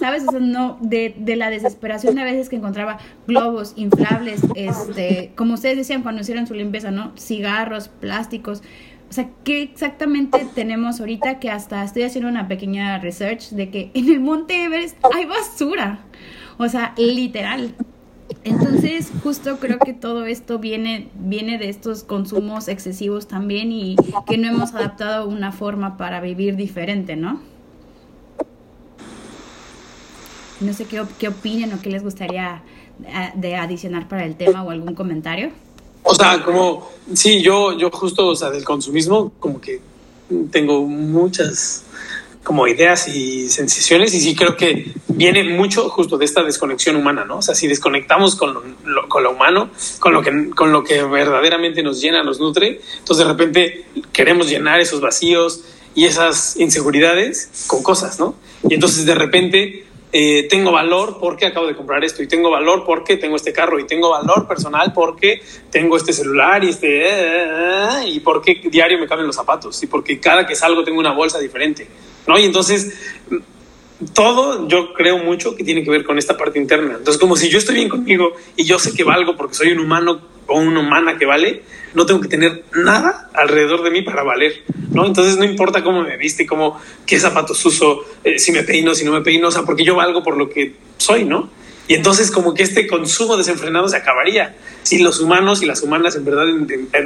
¿sabes? 0.00 0.24
O 0.26 0.32
sea, 0.32 0.40
no 0.40 0.78
de, 0.80 1.14
la 1.36 1.48
desesperación 1.48 2.16
de 2.16 2.22
a 2.22 2.24
veces 2.24 2.48
que 2.48 2.56
encontraba 2.56 2.98
globos 3.28 3.74
inflables, 3.76 4.42
este, 4.56 5.30
como 5.36 5.54
ustedes 5.54 5.76
decían 5.76 6.02
cuando 6.02 6.22
hicieron 6.22 6.48
su 6.48 6.54
limpieza, 6.54 6.90
¿no? 6.90 7.12
Cigarros, 7.16 7.86
plásticos, 7.86 8.64
o 9.10 9.12
sea, 9.12 9.30
¿qué 9.44 9.62
exactamente 9.62 10.44
tenemos 10.56 10.98
ahorita 10.98 11.38
que 11.38 11.50
hasta 11.50 11.84
estoy 11.84 12.02
haciendo 12.02 12.28
una 12.28 12.48
pequeña 12.48 12.98
research 12.98 13.50
de 13.50 13.70
que 13.70 13.92
en 13.94 14.08
el 14.08 14.18
Monte 14.18 14.64
Everest 14.64 14.96
hay 15.14 15.24
basura? 15.24 16.00
O 16.58 16.68
sea, 16.68 16.94
literal. 16.96 17.76
Entonces, 18.44 19.10
justo 19.22 19.58
creo 19.58 19.78
que 19.78 19.92
todo 19.92 20.24
esto 20.24 20.58
viene, 20.58 21.08
viene 21.14 21.58
de 21.58 21.68
estos 21.68 22.02
consumos 22.02 22.66
excesivos 22.68 23.28
también 23.28 23.70
y 23.70 23.96
que 24.26 24.36
no 24.36 24.48
hemos 24.48 24.74
adaptado 24.74 25.28
una 25.28 25.52
forma 25.52 25.96
para 25.96 26.20
vivir 26.20 26.56
diferente, 26.56 27.14
¿no? 27.14 27.40
No 30.60 30.72
sé 30.72 30.86
qué, 30.86 31.02
qué 31.18 31.28
opinan 31.28 31.72
o 31.72 31.80
qué 31.80 31.90
les 31.90 32.02
gustaría 32.02 32.62
de 33.34 33.56
adicionar 33.56 34.08
para 34.08 34.24
el 34.24 34.36
tema 34.36 34.62
o 34.62 34.70
algún 34.70 34.94
comentario. 34.94 35.50
O 36.02 36.14
sea, 36.14 36.42
como, 36.44 36.88
sí, 37.14 37.42
yo, 37.42 37.76
yo 37.78 37.90
justo, 37.90 38.28
o 38.28 38.36
sea, 38.36 38.50
del 38.50 38.64
consumismo, 38.64 39.32
como 39.38 39.60
que 39.60 39.80
tengo 40.50 40.84
muchas 40.84 41.84
como 42.42 42.66
ideas 42.66 43.08
y 43.08 43.48
sensaciones 43.48 44.14
y 44.14 44.20
sí 44.20 44.34
creo 44.34 44.56
que 44.56 44.92
viene 45.08 45.44
mucho 45.44 45.88
justo 45.88 46.18
de 46.18 46.24
esta 46.24 46.42
desconexión 46.42 46.96
humana, 46.96 47.24
¿no? 47.24 47.38
O 47.38 47.42
sea, 47.42 47.54
si 47.54 47.68
desconectamos 47.68 48.34
con 48.34 48.54
lo, 48.84 49.08
con 49.08 49.22
lo 49.22 49.30
humano, 49.30 49.70
con 50.00 50.12
lo, 50.12 50.22
que, 50.22 50.50
con 50.50 50.72
lo 50.72 50.82
que 50.82 51.02
verdaderamente 51.04 51.82
nos 51.82 52.00
llena, 52.00 52.22
nos 52.24 52.40
nutre, 52.40 52.80
entonces 52.98 53.26
de 53.26 53.32
repente 53.32 53.84
queremos 54.12 54.48
llenar 54.48 54.80
esos 54.80 55.00
vacíos 55.00 55.64
y 55.94 56.06
esas 56.06 56.56
inseguridades 56.56 57.66
con 57.66 57.82
cosas, 57.82 58.18
¿no? 58.18 58.34
Y 58.68 58.74
entonces 58.74 59.04
de 59.04 59.14
repente 59.14 59.84
eh, 60.14 60.46
tengo 60.50 60.72
valor 60.72 61.16
porque 61.18 61.46
acabo 61.46 61.66
de 61.66 61.74
comprar 61.74 62.04
esto 62.04 62.22
y 62.22 62.28
tengo 62.28 62.50
valor 62.50 62.84
porque 62.84 63.16
tengo 63.16 63.36
este 63.36 63.50
carro 63.50 63.78
y 63.78 63.86
tengo 63.86 64.10
valor 64.10 64.46
personal 64.46 64.92
porque 64.92 65.40
tengo 65.70 65.96
este 65.96 66.12
celular 66.12 66.62
y 66.64 66.68
este 66.68 67.02
eh, 67.02 68.08
y 68.08 68.20
porque 68.20 68.60
diario 68.70 68.98
me 68.98 69.06
cambian 69.06 69.26
los 69.26 69.36
zapatos 69.36 69.82
y 69.82 69.86
porque 69.86 70.20
cada 70.20 70.46
que 70.46 70.54
salgo 70.54 70.84
tengo 70.84 71.00
una 71.00 71.12
bolsa 71.12 71.38
diferente, 71.38 71.88
¿no? 72.26 72.38
Y 72.38 72.44
entonces 72.44 72.94
todo 74.14 74.68
yo 74.68 74.92
creo 74.94 75.18
mucho 75.18 75.54
que 75.54 75.64
tiene 75.64 75.84
que 75.84 75.90
ver 75.90 76.04
con 76.04 76.18
esta 76.18 76.36
parte 76.36 76.58
interna. 76.58 76.94
Entonces, 76.98 77.18
como 77.18 77.36
si 77.36 77.48
yo 77.48 77.58
estoy 77.58 77.76
bien 77.76 77.88
conmigo 77.88 78.32
y 78.56 78.64
yo 78.64 78.78
sé 78.78 78.92
que 78.92 79.04
valgo 79.04 79.36
porque 79.36 79.54
soy 79.54 79.72
un 79.72 79.80
humano 79.80 80.20
o 80.46 80.58
una 80.58 80.80
humana 80.80 81.16
que 81.16 81.24
vale, 81.24 81.62
no 81.94 82.04
tengo 82.04 82.20
que 82.20 82.28
tener 82.28 82.64
nada 82.74 83.30
alrededor 83.34 83.82
de 83.82 83.90
mí 83.90 84.02
para 84.02 84.22
valer, 84.22 84.64
¿no? 84.90 85.06
Entonces 85.06 85.36
no 85.36 85.44
importa 85.44 85.84
cómo 85.84 86.02
me 86.02 86.16
viste, 86.16 86.46
cómo, 86.46 86.80
qué 87.06 87.18
zapatos 87.18 87.64
uso, 87.64 88.04
eh, 88.24 88.38
si 88.38 88.50
me 88.52 88.62
peino, 88.62 88.94
si 88.94 89.04
no 89.04 89.12
me 89.12 89.20
peino, 89.20 89.48
o 89.48 89.50
sea, 89.50 89.62
porque 89.62 89.84
yo 89.84 89.94
valgo 89.94 90.22
por 90.22 90.36
lo 90.36 90.48
que 90.48 90.74
soy, 90.96 91.24
¿no? 91.24 91.48
Y 91.88 91.94
entonces 91.94 92.30
como 92.30 92.54
que 92.54 92.62
este 92.62 92.86
consumo 92.86 93.36
desenfrenado 93.36 93.88
se 93.88 93.96
acabaría 93.96 94.54
si 94.82 94.98
los 94.98 95.20
humanos 95.20 95.62
y 95.62 95.66
las 95.66 95.82
humanas 95.82 96.16
en 96.16 96.24
verdad 96.24 96.46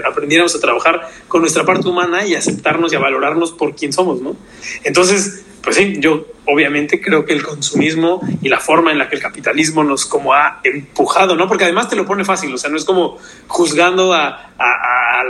aprendiéramos 0.09 0.55
a 0.55 0.61
trabajar 0.61 1.09
con 1.29 1.41
nuestra 1.41 1.65
parte 1.65 1.89
humana 1.89 2.27
y 2.27 2.35
aceptarnos 2.35 2.93
y 2.93 2.97
a 2.97 2.99
valorarnos 2.99 3.53
por 3.53 3.75
quien 3.75 3.93
somos, 3.93 4.21
¿no? 4.21 4.37
Entonces, 4.85 5.45
pues 5.63 5.77
sí, 5.77 5.97
yo 5.99 6.27
obviamente 6.45 7.01
creo 7.01 7.25
que 7.25 7.33
el 7.33 7.43
consumismo 7.43 8.21
y 8.41 8.49
la 8.49 8.61
forma 8.61 8.93
en 8.93 8.99
la 8.99 9.09
que 9.09 9.17
el 9.17 9.23
capitalismo 9.23 9.83
nos 9.83 10.07
como 10.07 10.33
ha 10.33 10.61
empujado, 10.63 11.37
¿no? 11.37 11.49
Porque 11.49 11.65
además 11.65 11.89
te 11.89 11.97
lo 11.97 12.07
pone 12.07 12.25
fácil, 12.25 12.55
o 12.55 12.59
sea, 12.59 12.71
no 12.71 12.77
es 12.77 12.85
como 12.85 13.19
juzgando 13.49 14.13
a, 14.13 14.53
a, 14.59 15.21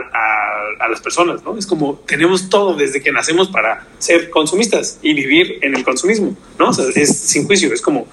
a, 0.79 0.89
las 0.89 1.01
personas, 1.01 1.43
¿no? 1.43 1.57
Es 1.57 1.67
como 1.67 1.95
tenemos 2.07 2.49
todo 2.49 2.75
desde 2.75 3.03
que 3.03 3.11
nacemos 3.11 3.49
para 3.49 3.87
ser 3.99 4.31
consumistas 4.31 4.99
y 5.03 5.15
vivir 5.15 5.59
en 5.63 5.75
el 5.75 5.83
consumismo, 5.83 6.37
¿no? 6.59 6.71
Es 6.95 7.19
sin 7.19 7.47
juicio, 7.47 7.73
es 7.73 7.81
como 7.81 8.07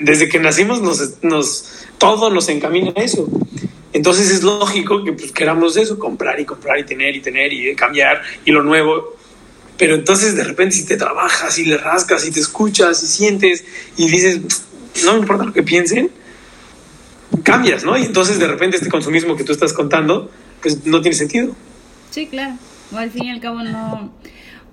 desde 0.00 0.28
que 0.28 0.38
nacimos 0.38 0.80
nos, 0.80 1.22
nos 1.22 1.86
todo 1.98 2.30
nos 2.30 2.48
encamina 2.48 2.92
a 2.96 3.02
eso. 3.02 3.28
Entonces 3.92 4.30
es 4.30 4.42
lógico 4.42 5.04
que 5.04 5.12
pues, 5.12 5.32
queramos 5.32 5.76
eso, 5.76 5.98
comprar 5.98 6.38
y 6.40 6.44
comprar 6.44 6.78
y 6.78 6.84
tener 6.84 7.16
y 7.16 7.20
tener 7.20 7.52
y 7.52 7.74
cambiar 7.74 8.22
y 8.44 8.50
lo 8.50 8.62
nuevo 8.62 9.16
pero 9.78 9.94
entonces 9.94 10.36
de 10.36 10.44
repente 10.44 10.76
si 10.76 10.86
te 10.86 10.96
trabajas 10.96 11.58
y 11.58 11.64
le 11.64 11.76
rascas 11.76 12.26
y 12.26 12.30
te 12.30 12.40
escuchas 12.40 13.02
y 13.02 13.06
sientes 13.06 13.64
y 13.96 14.08
dices, 14.08 14.40
no 15.04 15.14
me 15.14 15.20
importa 15.20 15.44
lo 15.44 15.52
que 15.52 15.62
piensen, 15.62 16.10
cambias, 17.42 17.84
¿no? 17.84 17.96
Y 17.98 18.04
entonces 18.04 18.38
de 18.38 18.46
repente 18.46 18.76
este 18.76 18.88
consumismo 18.88 19.36
que 19.36 19.44
tú 19.44 19.52
estás 19.52 19.72
contando, 19.72 20.30
pues 20.62 20.86
no 20.86 21.00
tiene 21.00 21.16
sentido. 21.16 21.54
Sí, 22.10 22.26
claro. 22.26 22.56
O 22.92 22.96
al 22.96 23.10
fin 23.10 23.24
y 23.24 23.30
al 23.30 23.40
cabo 23.40 23.62
no... 23.62 24.12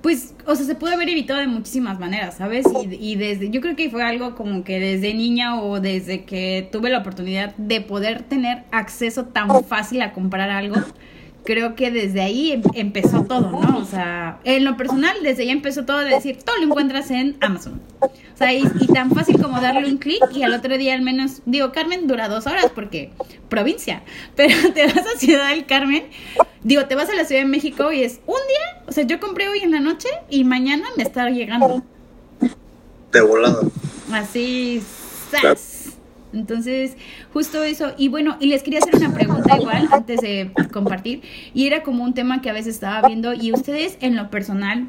Pues, 0.04 0.36
o 0.46 0.54
sea, 0.54 0.66
se 0.66 0.76
puede 0.76 0.96
haber 0.96 1.08
evitado 1.08 1.40
de 1.40 1.48
muchísimas 1.48 1.98
maneras, 1.98 2.36
¿sabes? 2.36 2.66
Y, 2.84 2.94
y, 2.94 3.16
desde, 3.16 3.50
yo 3.50 3.62
creo 3.62 3.78
que 3.78 3.90
fue 3.90 4.04
algo 4.04 4.36
como 4.36 4.66
que 4.66 4.78
desde 4.78 5.14
niña 5.14 5.62
o 5.62 5.80
desde 5.80 6.26
que 6.26 6.68
tuve 6.74 6.90
la 6.90 6.98
oportunidad 6.98 7.56
de 7.56 7.80
poder 7.80 8.22
tener 8.22 8.66
acceso 8.72 9.28
tan 9.28 9.64
fácil 9.64 10.02
a 10.02 10.12
comprar 10.12 10.50
algo, 10.50 10.76
creo 11.44 11.76
que 11.76 11.92
desde 11.92 12.22
ahí 12.22 12.52
em, 12.52 12.62
empezó 12.74 13.24
todo, 13.24 13.52
¿no? 13.52 13.78
O 13.78 13.86
sea, 13.86 14.40
en 14.44 14.64
lo 14.64 14.78
personal, 14.78 15.18
desde 15.24 15.44
ahí 15.44 15.50
empezó 15.50 15.86
todo 15.86 16.00
de 16.00 16.10
decir, 16.10 16.38
todo 16.44 16.58
lo 16.58 16.64
encuentras 16.64 17.12
en 17.12 17.38
Amazon. 17.42 17.82
O 18.00 18.38
sea, 18.38 18.54
y, 18.54 18.64
tan 18.94 19.12
fácil 19.12 19.42
como 19.42 19.60
darle 19.60 19.88
un 19.88 19.98
clic 19.98 20.22
y 20.34 20.44
al 20.44 20.54
otro 20.54 20.78
día 20.78 20.94
al 20.94 21.02
menos, 21.02 21.42
digo, 21.46 21.72
Carmen 21.72 22.08
dura 22.08 22.28
dos 22.28 22.48
horas 22.48 22.68
porque 22.74 23.12
provincia, 23.50 24.04
pero 24.36 24.56
te 24.74 24.86
vas 24.86 25.06
a 25.16 25.20
Ciudad 25.20 25.50
del 25.50 25.66
Carmen, 25.66 26.04
digo, 26.64 26.86
te 26.86 26.96
vas 26.96 27.10
a 27.10 27.16
la 27.16 27.26
Ciudad 27.26 27.42
de 27.42 27.48
México 27.48 27.92
y 27.92 28.04
es 28.04 28.22
un 28.26 28.36
día, 28.48 28.84
o 28.88 28.92
sea, 28.92 29.04
yo 29.06 29.20
compré 29.20 29.50
hoy 29.50 29.60
en 29.60 29.72
la 29.72 29.80
noche 29.80 30.10
y 30.30 30.44
mañana 30.44 30.88
me 30.98 31.04
está 31.04 31.30
llegando. 31.30 31.84
De 33.12 33.22
volada. 33.22 33.62
Así, 34.12 34.82
¡zas! 35.30 35.73
Entonces, 36.34 36.98
justo 37.32 37.64
eso. 37.64 37.94
Y 37.98 38.08
bueno, 38.10 38.38
y 38.40 38.48
les 38.48 38.64
quería 38.64 38.80
hacer 38.80 38.96
una 38.96 39.14
pregunta 39.14 39.58
igual 39.58 39.88
antes 39.92 40.22
de 40.22 40.52
compartir. 40.72 41.22
Y 41.54 41.68
era 41.68 41.84
como 41.84 42.04
un 42.04 42.14
tema 42.14 42.42
que 42.42 42.50
a 42.50 42.54
veces 42.54 42.76
estaba 42.76 43.08
viendo. 43.08 43.34
Y 43.34 43.54
ustedes, 43.54 43.98
en 44.02 44.16
lo 44.16 44.30
personal, 44.30 44.88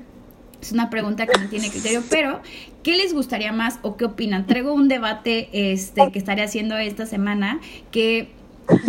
es 0.60 0.72
una 0.72 0.88
pregunta 0.88 1.26
que 1.26 1.38
no 1.38 1.48
tiene 1.48 1.68
criterio, 1.68 2.02
pero 2.08 2.40
¿qué 2.82 2.96
les 2.96 3.12
gustaría 3.12 3.52
más 3.52 3.78
o 3.82 3.96
qué 3.96 4.06
opinan? 4.06 4.46
Traigo 4.46 4.72
un 4.72 4.88
debate 4.88 5.50
este 5.52 6.10
que 6.10 6.18
estaré 6.18 6.42
haciendo 6.42 6.78
esta 6.78 7.04
semana 7.04 7.60
que 7.90 8.30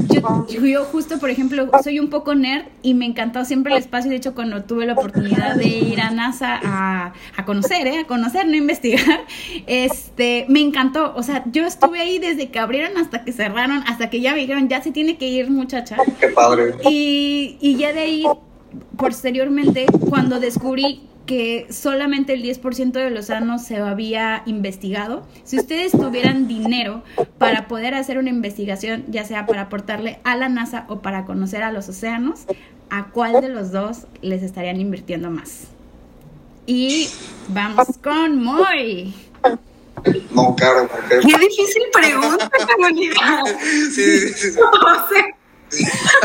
yo, 0.09 0.47
yo, 0.47 0.85
justo, 0.85 1.19
por 1.19 1.29
ejemplo, 1.29 1.69
soy 1.83 1.99
un 1.99 2.09
poco 2.09 2.35
nerd 2.35 2.65
y 2.81 2.93
me 2.93 3.05
encantó 3.05 3.43
siempre 3.45 3.73
el 3.73 3.79
espacio. 3.79 4.09
De 4.09 4.17
hecho, 4.17 4.33
cuando 4.33 4.63
tuve 4.63 4.85
la 4.85 4.93
oportunidad 4.93 5.55
de 5.55 5.67
ir 5.67 6.01
a 6.01 6.11
NASA 6.11 6.59
a, 6.63 7.13
a 7.35 7.45
conocer, 7.45 7.87
¿eh? 7.87 7.99
a 7.99 8.07
conocer, 8.07 8.47
no 8.47 8.55
investigar, 8.55 9.21
este, 9.67 10.45
me 10.49 10.61
encantó. 10.61 11.13
O 11.15 11.23
sea, 11.23 11.43
yo 11.51 11.65
estuve 11.65 11.99
ahí 11.99 12.19
desde 12.19 12.49
que 12.49 12.59
abrieron 12.59 12.97
hasta 12.97 13.23
que 13.23 13.31
cerraron, 13.31 13.83
hasta 13.87 14.09
que 14.09 14.21
ya 14.21 14.33
me 14.33 14.39
dijeron, 14.41 14.69
ya 14.69 14.81
se 14.81 14.91
tiene 14.91 15.17
que 15.17 15.27
ir, 15.27 15.49
muchacha. 15.49 15.97
Qué 16.19 16.29
padre. 16.29 16.75
Y, 16.89 17.57
y 17.59 17.75
ya 17.75 17.93
de 17.93 17.99
ahí, 17.99 18.25
posteriormente, 18.97 19.85
cuando 20.09 20.39
descubrí 20.39 21.01
que 21.25 21.67
solamente 21.71 22.33
el 22.33 22.43
10% 22.43 22.91
de 22.91 23.09
los 23.09 23.25
océanos 23.25 23.63
se 23.63 23.77
había 23.77 24.43
investigado. 24.45 25.25
Si 25.43 25.57
ustedes 25.57 25.91
tuvieran 25.91 26.47
dinero 26.47 27.03
para 27.37 27.67
poder 27.67 27.93
hacer 27.95 28.17
una 28.17 28.29
investigación, 28.29 29.05
ya 29.07 29.25
sea 29.25 29.45
para 29.45 29.61
aportarle 29.61 30.19
a 30.23 30.35
la 30.35 30.49
NASA 30.49 30.85
o 30.87 30.99
para 30.99 31.25
conocer 31.25 31.63
a 31.63 31.71
los 31.71 31.89
océanos, 31.89 32.41
¿a 32.89 33.05
cuál 33.05 33.41
de 33.41 33.49
los 33.49 33.71
dos 33.71 34.05
les 34.21 34.43
estarían 34.43 34.79
invirtiendo 34.79 35.31
más? 35.31 35.67
Y 36.67 37.09
vamos 37.49 37.87
con 38.01 38.43
Moy. 38.43 39.13
No, 40.31 40.55
claro, 40.55 40.87
porque... 40.87 41.19
Qué 41.19 41.37
difícil 41.37 41.83
pregunta, 41.93 42.49
Carolina. 42.49 43.43
sí, 43.91 44.29
sí, 44.29 44.51
sí. 44.51 44.59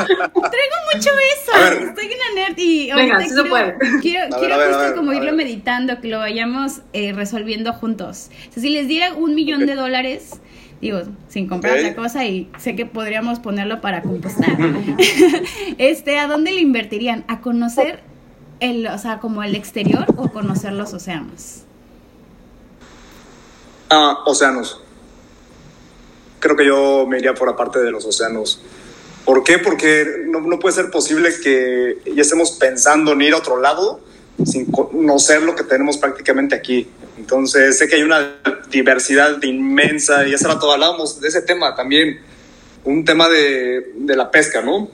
Traigo 0.06 0.76
mucho 0.94 1.10
eso. 1.10 1.84
Estoy 1.88 2.06
una 2.06 2.42
nerd 2.42 2.58
y 2.58 2.92
Venga, 2.92 3.20
sí 3.20 3.30
se 3.30 3.44
puede. 3.44 3.76
quiero, 4.00 4.36
quiero 4.38 4.56
justo 4.56 4.96
como 4.96 5.12
irlo 5.12 5.32
meditando, 5.32 6.00
que 6.00 6.08
lo 6.08 6.18
vayamos 6.18 6.80
eh, 6.92 7.12
resolviendo 7.12 7.72
juntos. 7.72 8.30
O 8.48 8.52
sea, 8.52 8.62
si 8.62 8.70
les 8.70 8.88
diera 8.88 9.14
un 9.14 9.34
millón 9.34 9.66
de 9.66 9.74
dólares, 9.74 10.40
digo, 10.80 11.02
sin 11.28 11.46
comprar 11.46 11.78
otra 11.78 11.94
cosa 11.94 12.24
y 12.24 12.50
sé 12.58 12.74
que 12.74 12.86
podríamos 12.86 13.38
ponerlo 13.38 13.80
para 13.80 14.02
compostar. 14.02 14.56
este, 15.78 16.18
¿a 16.18 16.26
dónde 16.26 16.52
le 16.52 16.60
invertirían? 16.60 17.24
¿A 17.28 17.40
conocer 17.40 18.00
el, 18.60 18.86
o 18.86 18.98
sea, 18.98 19.18
como 19.18 19.42
el 19.42 19.54
exterior 19.54 20.06
o 20.16 20.30
conocer 20.30 20.72
los 20.72 20.92
océanos? 20.94 21.64
Ah, 23.90 24.18
océanos. 24.24 24.80
Creo 26.38 26.56
que 26.56 26.64
yo 26.64 27.06
me 27.06 27.18
iría 27.18 27.34
por 27.34 27.48
aparte 27.48 27.80
de 27.80 27.90
los 27.90 28.04
océanos. 28.06 28.60
¿Por 29.30 29.44
qué? 29.44 29.60
Porque 29.60 30.24
no, 30.26 30.58
puede 30.58 30.74
ser 30.74 30.90
posible 30.90 31.32
que 31.40 31.98
ya 32.16 32.22
estemos 32.22 32.50
pensando 32.50 33.12
en 33.12 33.22
ir 33.22 33.32
a 33.32 33.36
otro 33.36 33.60
lado 33.60 34.00
sin 34.44 34.66
conocer 34.72 35.42
lo 35.42 35.54
que 35.54 35.62
tenemos 35.62 35.98
prácticamente 35.98 36.56
aquí. 36.56 36.88
Entonces, 37.16 37.78
sé 37.78 37.86
que 37.86 37.94
hay 37.94 38.02
una 38.02 38.40
diversidad 38.72 39.40
inmensa 39.44 40.26
y 40.26 40.34
hace 40.34 40.48
rato 40.48 40.72
hablábamos 40.72 41.20
de 41.20 41.28
ese 41.28 41.42
tema 41.42 41.76
también, 41.76 42.20
un 42.82 43.04
tema 43.04 43.28
de, 43.28 43.92
de 43.94 44.16
la 44.16 44.32
pesca, 44.32 44.62
¿no? 44.62 44.88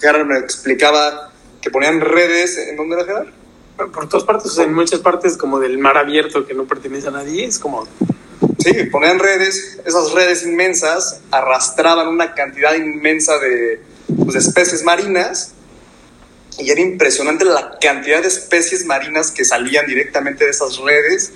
Gerard 0.00 0.26
me 0.26 0.38
explicaba 0.38 1.32
que 1.62 1.70
ponían 1.70 2.02
redes, 2.02 2.58
¿en 2.58 2.76
dónde 2.76 2.96
era 2.96 3.06
Gerard? 3.06 3.28
Por 3.90 4.06
todas 4.10 4.26
partes, 4.26 4.58
en 4.58 4.74
muchas 4.74 5.00
partes 5.00 5.38
como 5.38 5.60
del 5.60 5.78
mar 5.78 5.96
abierto 5.96 6.46
que 6.46 6.52
no 6.52 6.66
pertenece 6.66 7.08
a 7.08 7.12
nadie, 7.12 7.46
es 7.46 7.58
como 7.58 7.88
Sí, 8.58 8.72
ponían 8.84 9.18
redes, 9.18 9.78
esas 9.84 10.12
redes 10.12 10.44
inmensas 10.44 11.20
arrastraban 11.30 12.08
una 12.08 12.34
cantidad 12.34 12.74
inmensa 12.74 13.38
de, 13.38 13.80
pues, 14.06 14.34
de 14.34 14.40
especies 14.40 14.82
marinas 14.82 15.52
y 16.58 16.70
era 16.70 16.80
impresionante 16.80 17.44
la 17.44 17.78
cantidad 17.78 18.22
de 18.22 18.28
especies 18.28 18.84
marinas 18.84 19.30
que 19.30 19.44
salían 19.44 19.86
directamente 19.86 20.44
de 20.44 20.50
esas 20.50 20.78
redes 20.78 21.32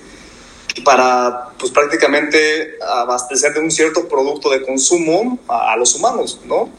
para 0.83 1.49
pues 1.59 1.71
prácticamente 1.71 2.75
abastecer 2.81 3.53
de 3.53 3.59
un 3.59 3.71
cierto 3.71 4.07
producto 4.07 4.49
de 4.49 4.63
consumo 4.63 5.39
a, 5.47 5.73
a 5.73 5.77
los 5.77 5.95
humanos, 5.95 6.39
¿no? 6.45 6.69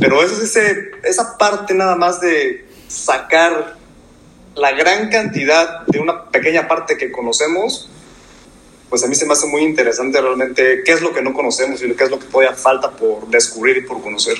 Pero 0.00 0.22
eso 0.22 0.34
es 0.34 0.56
ese, 0.56 0.90
esa 1.02 1.36
parte 1.36 1.74
nada 1.74 1.96
más 1.96 2.20
de 2.20 2.66
sacar 2.88 3.76
la 4.54 4.72
gran 4.72 5.10
cantidad 5.10 5.86
de 5.86 5.98
una 5.98 6.30
pequeña 6.30 6.68
parte 6.68 6.96
que 6.96 7.10
conocemos 7.10 7.90
pues 8.94 9.02
a 9.02 9.08
mí 9.08 9.16
se 9.16 9.26
me 9.26 9.32
hace 9.32 9.48
muy 9.48 9.62
interesante 9.62 10.20
realmente 10.20 10.84
qué 10.84 10.92
es 10.92 11.02
lo 11.02 11.12
que 11.12 11.20
no 11.20 11.34
conocemos 11.34 11.82
y 11.82 11.92
qué 11.94 12.04
es 12.04 12.10
lo 12.10 12.20
que 12.20 12.26
todavía 12.26 12.54
falta 12.54 12.92
por 12.92 13.26
descubrir 13.26 13.78
y 13.78 13.80
por 13.80 14.00
conocer. 14.00 14.38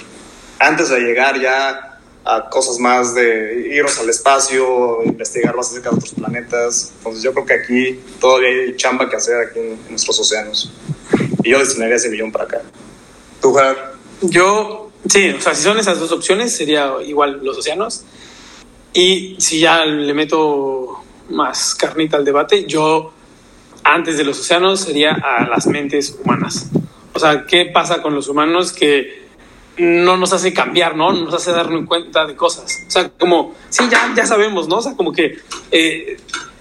Antes 0.60 0.90
de 0.90 1.00
llegar 1.00 1.40
ya 1.40 1.98
a 2.24 2.48
cosas 2.48 2.78
más 2.78 3.16
de 3.16 3.68
irnos 3.74 3.98
al 3.98 4.08
espacio, 4.10 5.02
investigar 5.04 5.56
más 5.56 5.72
acerca 5.72 5.90
de 5.90 5.96
otros 5.96 6.12
planetas. 6.12 6.92
Entonces 6.98 7.24
yo 7.24 7.32
creo 7.32 7.46
que 7.46 7.54
aquí 7.54 8.00
todavía 8.20 8.48
hay 8.48 8.76
chamba 8.76 9.10
que 9.10 9.16
hacer 9.16 9.40
aquí 9.40 9.58
en, 9.58 9.76
nuestros 9.90 10.20
océanos. 10.20 10.72
Y 11.42 11.50
yo 11.50 11.58
destinaría 11.58 11.96
ese 11.96 12.08
millón 12.08 12.30
para 12.30 12.44
acá. 12.44 12.62
¿Tú, 13.42 13.52
Gerard? 13.54 13.76
Yo, 14.20 14.92
sí, 15.10 15.30
o 15.30 15.40
sea, 15.40 15.52
si 15.56 15.64
son 15.64 15.80
esas 15.80 15.98
dos 15.98 16.12
opciones, 16.12 16.56
sería 16.56 16.92
igual 17.04 17.40
los 17.42 17.58
océanos. 17.58 18.04
Y 18.92 19.34
si 19.40 19.58
ya 19.58 19.84
le 19.84 20.14
meto 20.14 21.02
más 21.28 21.74
carnita 21.74 22.18
al 22.18 22.24
debate, 22.24 22.66
yo 22.66 23.12
antes 23.84 24.16
de 24.16 24.24
los 24.24 24.40
océanos 24.40 24.80
sería 24.80 25.12
a 25.12 25.46
las 25.46 25.66
mentes 25.66 26.18
humanas. 26.22 26.70
O 27.12 27.18
sea, 27.18 27.44
¿qué 27.46 27.66
pasa 27.66 28.02
con 28.02 28.14
los 28.14 28.28
humanos 28.28 28.72
que 28.72 29.24
no 29.76 30.16
nos 30.16 30.32
hace 30.32 30.52
cambiar, 30.52 30.96
¿no? 30.96 31.12
Nos 31.12 31.34
hace 31.34 31.52
darnos 31.52 31.86
cuenta 31.86 32.26
de 32.26 32.34
cosas. 32.34 32.84
O 32.86 32.90
sea, 32.90 33.08
como, 33.10 33.54
sí, 33.68 33.84
ya, 33.90 34.12
ya 34.16 34.26
sabemos, 34.26 34.68
¿no? 34.68 34.76
O 34.76 34.82
sea, 34.82 34.94
como 34.94 35.12
que 35.12 35.38
eh, 35.70 36.16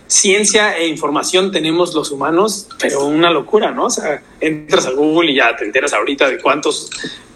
ciencia 0.07 0.77
e 0.77 0.87
información 0.87 1.51
tenemos 1.51 1.93
los 1.93 2.11
humanos, 2.11 2.67
pero 2.79 3.05
una 3.05 3.31
locura, 3.31 3.71
¿no? 3.71 3.85
O 3.85 3.89
sea, 3.89 4.21
entras 4.39 4.85
a 4.87 4.91
Google 4.91 5.31
y 5.31 5.35
ya 5.35 5.55
te 5.55 5.65
enteras 5.65 5.93
ahorita 5.93 6.29
de 6.29 6.39
cuántos 6.39 6.89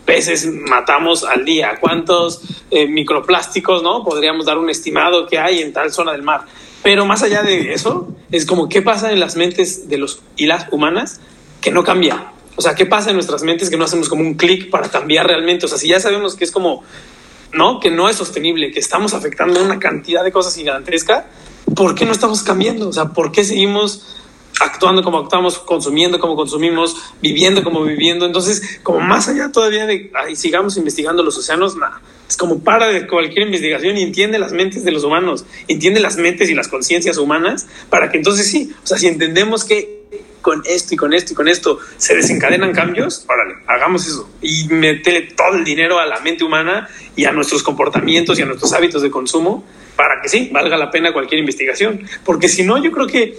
peces 0.05 0.45
matamos 0.45 1.23
al 1.23 1.43
día, 1.43 1.77
cuántos 1.79 2.41
eh, 2.71 2.87
microplásticos, 2.87 3.83
¿no? 3.83 4.03
Podríamos 4.03 4.45
dar 4.45 4.57
un 4.57 4.69
estimado 4.69 5.27
que 5.27 5.37
hay 5.37 5.61
en 5.61 5.73
tal 5.73 5.91
zona 5.91 6.13
del 6.13 6.23
mar. 6.23 6.45
Pero 6.87 7.05
más 7.05 7.21
allá 7.21 7.43
de 7.43 7.73
eso, 7.73 8.07
es 8.31 8.45
como 8.45 8.69
qué 8.69 8.81
pasa 8.81 9.11
en 9.11 9.19
las 9.19 9.35
mentes 9.35 9.89
de 9.89 9.97
los 9.97 10.21
y 10.37 10.45
las 10.45 10.67
humanas 10.71 11.19
que 11.59 11.69
no 11.69 11.83
cambia. 11.83 12.31
O 12.55 12.61
sea, 12.61 12.75
qué 12.75 12.85
pasa 12.85 13.09
en 13.09 13.17
nuestras 13.17 13.43
mentes 13.43 13.69
que 13.69 13.75
no 13.75 13.83
hacemos 13.83 14.07
como 14.07 14.21
un 14.21 14.35
clic 14.35 14.69
para 14.69 14.87
cambiar 14.87 15.27
realmente. 15.27 15.65
O 15.65 15.67
sea, 15.67 15.77
si 15.77 15.89
ya 15.89 15.99
sabemos 15.99 16.35
que 16.35 16.45
es 16.45 16.51
como, 16.51 16.83
¿no? 17.51 17.81
Que 17.81 17.91
no 17.91 18.07
es 18.07 18.15
sostenible, 18.15 18.71
que 18.71 18.79
estamos 18.79 19.13
afectando 19.13 19.61
una 19.61 19.79
cantidad 19.79 20.23
de 20.23 20.31
cosas 20.31 20.55
gigantesca, 20.55 21.25
¿por 21.75 21.93
qué 21.93 22.05
no 22.05 22.13
estamos 22.13 22.41
cambiando? 22.41 22.87
O 22.87 22.93
sea, 22.93 23.07
¿por 23.07 23.33
qué 23.33 23.43
seguimos 23.43 24.05
actuando 24.59 25.03
como 25.03 25.19
actuamos, 25.19 25.59
consumiendo 25.59 26.19
como 26.19 26.35
consumimos, 26.35 26.95
viviendo 27.21 27.63
como 27.63 27.83
viviendo? 27.83 28.25
Entonces, 28.25 28.79
como 28.83 28.99
más 28.99 29.27
allá 29.27 29.51
todavía 29.51 29.85
de, 29.85 30.11
ay, 30.13 30.35
sigamos 30.35 30.77
investigando 30.77 31.23
los 31.23 31.37
océanos. 31.37 31.75
Es 32.27 32.37
como 32.37 32.59
para 32.59 32.87
de 32.87 33.07
cualquier 33.07 33.45
investigación 33.47 33.97
y 33.97 34.03
entiende 34.03 34.37
las 34.39 34.51
mentes 34.51 34.83
de 34.83 34.91
los 34.91 35.03
humanos, 35.03 35.45
entiende 35.67 35.99
las 35.99 36.17
mentes 36.17 36.49
y 36.49 36.53
las 36.53 36.67
conciencias 36.67 37.17
humanas, 37.17 37.67
para 37.89 38.09
que 38.09 38.17
entonces 38.17 38.49
sí, 38.49 38.73
o 38.83 38.87
sea, 38.87 38.97
si 38.97 39.07
entendemos 39.07 39.63
que 39.63 39.97
con 40.41 40.61
esto 40.65 40.93
y 40.93 40.97
con 40.97 41.13
esto 41.13 41.33
y 41.33 41.35
con 41.35 41.47
esto 41.47 41.79
se 41.97 42.15
desencadenan 42.15 42.73
cambios, 42.73 43.25
órale, 43.27 43.55
hagamos 43.67 44.07
eso 44.07 44.29
y 44.41 44.67
metele 44.69 45.23
todo 45.23 45.55
el 45.55 45.65
dinero 45.65 45.99
a 45.99 46.05
la 46.05 46.19
mente 46.19 46.43
humana 46.43 46.87
y 47.15 47.25
a 47.25 47.31
nuestros 47.31 47.63
comportamientos 47.63 48.39
y 48.39 48.43
a 48.43 48.45
nuestros 48.45 48.71
hábitos 48.73 49.01
de 49.01 49.11
consumo 49.11 49.65
para 49.97 50.21
que 50.21 50.29
sí, 50.29 50.49
valga 50.53 50.77
la 50.77 50.89
pena 50.91 51.11
cualquier 51.11 51.39
investigación. 51.39 52.07
Porque 52.23 52.47
si 52.47 52.63
no, 52.63 52.81
yo 52.81 52.91
creo 52.91 53.07
que 53.07 53.37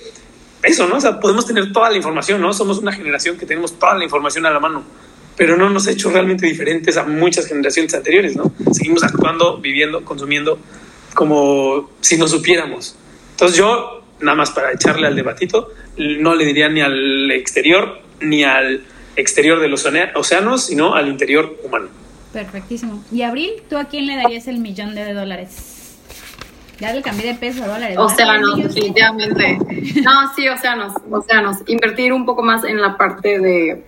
eso, 0.68 0.86
¿no? 0.86 0.96
O 0.96 1.00
sea, 1.00 1.18
podemos 1.18 1.46
tener 1.46 1.72
toda 1.72 1.90
la 1.90 1.96
información, 1.96 2.40
¿no? 2.40 2.52
Somos 2.52 2.78
una 2.78 2.92
generación 2.92 3.36
que 3.36 3.46
tenemos 3.46 3.78
toda 3.78 3.94
la 3.94 4.04
información 4.04 4.46
a 4.46 4.50
la 4.50 4.60
mano, 4.60 4.84
pero 5.36 5.56
no 5.56 5.70
nos 5.70 5.86
ha 5.86 5.92
hecho 5.92 6.10
realmente 6.10 6.46
diferentes 6.46 6.96
a 6.96 7.04
muchas 7.04 7.46
generaciones 7.46 7.94
anteriores, 7.94 8.36
¿no? 8.36 8.52
Seguimos 8.72 9.02
actuando, 9.02 9.58
viviendo, 9.58 10.04
consumiendo 10.04 10.58
como 11.14 11.90
si 12.00 12.16
no 12.18 12.28
supiéramos. 12.28 12.96
Entonces 13.32 13.56
yo, 13.56 14.02
nada 14.20 14.36
más 14.36 14.50
para 14.50 14.72
echarle 14.72 15.06
al 15.06 15.16
debatito, 15.16 15.72
no 15.96 16.34
le 16.34 16.44
diría 16.44 16.68
ni 16.68 16.80
al 16.80 17.30
exterior, 17.32 18.00
ni 18.20 18.44
al 18.44 18.84
exterior 19.16 19.60
de 19.60 19.68
los 19.68 19.86
océanos, 20.14 20.66
sino 20.66 20.94
al 20.94 21.08
interior 21.08 21.58
humano. 21.64 21.88
Perfectísimo. 22.32 23.02
Y 23.10 23.22
Abril, 23.22 23.50
¿tú 23.70 23.78
a 23.78 23.84
quién 23.84 24.06
le 24.06 24.16
darías 24.16 24.46
el 24.48 24.58
millón 24.58 24.94
de 24.94 25.14
dólares? 25.14 25.77
Ya 26.80 26.92
le 26.92 27.02
cambié 27.02 27.26
de 27.26 27.34
peso 27.34 27.64
a 27.64 27.68
dólares. 27.68 27.98
Océanos, 27.98 28.56
definitivamente. 28.56 29.58
No, 30.02 30.34
sí, 30.34 30.48
océanos, 30.48 30.94
océanos. 31.10 31.58
Invertir 31.66 32.12
un 32.12 32.24
poco 32.24 32.42
más 32.42 32.64
en 32.64 32.80
la 32.80 32.96
parte 32.96 33.38
de 33.38 33.84